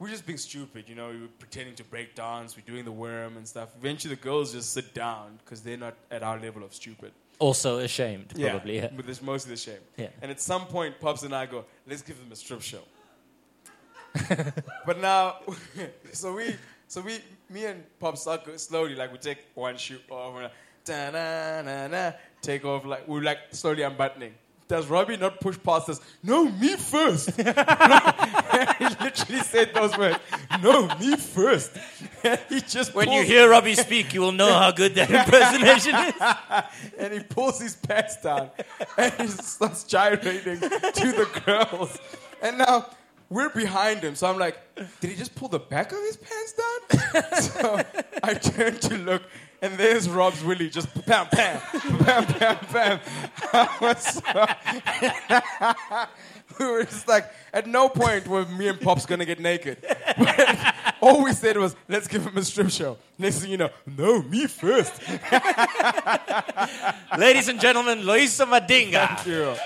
we're 0.00 0.08
just 0.08 0.26
being 0.26 0.36
stupid, 0.36 0.88
you 0.88 0.96
know. 0.96 1.10
We're 1.10 1.28
pretending 1.38 1.76
to 1.76 1.84
break 1.84 2.16
dance. 2.16 2.56
We're 2.56 2.66
doing 2.66 2.84
the 2.84 2.90
worm 2.90 3.36
and 3.36 3.46
stuff. 3.46 3.68
Eventually, 3.78 4.16
the 4.16 4.20
girls 4.20 4.52
just 4.52 4.72
sit 4.72 4.94
down 4.94 5.38
because 5.44 5.60
they're 5.60 5.76
not 5.76 5.94
at 6.10 6.24
our 6.24 6.40
level 6.40 6.64
of 6.64 6.74
stupid. 6.74 7.12
Also 7.38 7.78
ashamed, 7.78 8.30
probably. 8.30 8.78
Yeah. 8.78 8.88
But 8.96 9.04
there's 9.04 9.22
mostly 9.22 9.54
the 9.54 9.60
shame. 9.60 9.78
Yeah. 9.96 10.08
And 10.22 10.32
at 10.32 10.40
some 10.40 10.66
point, 10.66 10.98
Pops 10.98 11.22
and 11.22 11.32
I 11.32 11.46
go, 11.46 11.66
let's 11.86 12.02
give 12.02 12.18
them 12.18 12.32
a 12.32 12.34
strip 12.34 12.62
show. 12.62 12.82
but 14.84 15.00
now, 15.00 15.36
so 16.12 16.34
we, 16.34 16.56
so 16.88 17.00
we, 17.00 17.20
me 17.48 17.66
and 17.66 17.84
Pops 18.00 18.26
slowly, 18.56 18.96
like 18.96 19.12
we 19.12 19.18
take 19.18 19.38
one 19.54 19.76
shoe 19.76 20.00
off, 20.10 20.36
and 20.36 20.50
da 20.86 21.10
na 21.10 21.62
na 21.62 21.88
na, 21.88 22.12
take 22.40 22.64
off, 22.64 22.84
like 22.84 23.06
we're 23.08 23.22
like 23.22 23.38
slowly 23.50 23.82
unbuttoning. 23.82 24.32
Does 24.68 24.88
Robbie 24.88 25.16
not 25.16 25.40
push 25.40 25.56
past 25.62 25.88
us? 25.88 26.00
No, 26.24 26.50
me 26.50 26.74
first. 26.74 27.30
he 27.36 27.42
literally 27.44 29.40
said 29.42 29.72
those 29.72 29.96
words. 29.96 30.18
No, 30.60 30.88
me 30.98 31.16
first. 31.16 31.70
he 32.48 32.60
just 32.62 32.92
When 32.92 33.12
you 33.12 33.22
hear 33.22 33.48
Robbie 33.48 33.76
speak, 33.76 34.12
you 34.12 34.22
will 34.22 34.32
know 34.32 34.52
how 34.52 34.72
good 34.72 34.96
that 34.96 35.08
impersonation 35.20 35.94
is. 35.94 36.92
and 36.98 37.12
he 37.12 37.20
pulls 37.20 37.60
his 37.60 37.76
pants 37.76 38.20
down 38.20 38.50
and 38.98 39.12
he 39.14 39.28
starts 39.28 39.84
gyrating 39.84 40.58
to 40.58 40.68
the 41.12 41.28
girls. 41.44 41.96
And 42.42 42.58
now 42.58 42.86
we're 43.28 43.48
behind 43.48 44.02
him, 44.02 44.14
so 44.14 44.28
I'm 44.28 44.38
like, 44.38 44.56
did 45.00 45.10
he 45.10 45.16
just 45.16 45.34
pull 45.34 45.48
the 45.48 45.58
back 45.58 45.90
of 45.92 45.98
his 45.98 46.16
pants 46.16 46.52
down? 46.52 47.32
so 47.42 47.80
I 48.22 48.34
turn 48.34 48.78
to 48.78 48.94
look, 48.98 49.22
and 49.62 49.74
there's 49.74 50.08
Rob's 50.08 50.44
Willie 50.44 50.70
just 50.70 50.92
pam 51.06 51.26
pam 51.26 51.60
pam 51.60 52.24
pam 52.26 52.56
pam. 52.56 53.00
I 53.52 53.68
was 53.80 54.00
so- 54.04 54.46
we 56.58 56.66
were 56.70 56.84
just 56.84 57.08
like, 57.08 57.28
at 57.52 57.66
no 57.66 57.88
point 57.88 58.28
were 58.28 58.44
me 58.46 58.68
and 58.68 58.80
Pop's 58.80 59.06
gonna 59.06 59.24
get 59.24 59.40
naked. 59.40 59.78
But 60.16 60.74
all 61.00 61.24
we 61.24 61.32
said 61.32 61.56
was, 61.56 61.74
let's 61.88 62.06
give 62.06 62.24
him 62.24 62.36
a 62.36 62.44
strip 62.44 62.70
show. 62.70 62.96
Next 63.18 63.40
thing 63.40 63.50
you 63.50 63.56
know, 63.56 63.70
no, 63.96 64.22
me 64.22 64.46
first. 64.46 65.02
Ladies 67.18 67.48
and 67.48 67.60
gentlemen, 67.60 68.02
Loyiso 68.02 68.46
Madinga. 68.46 69.26
Yeah. 69.26 69.58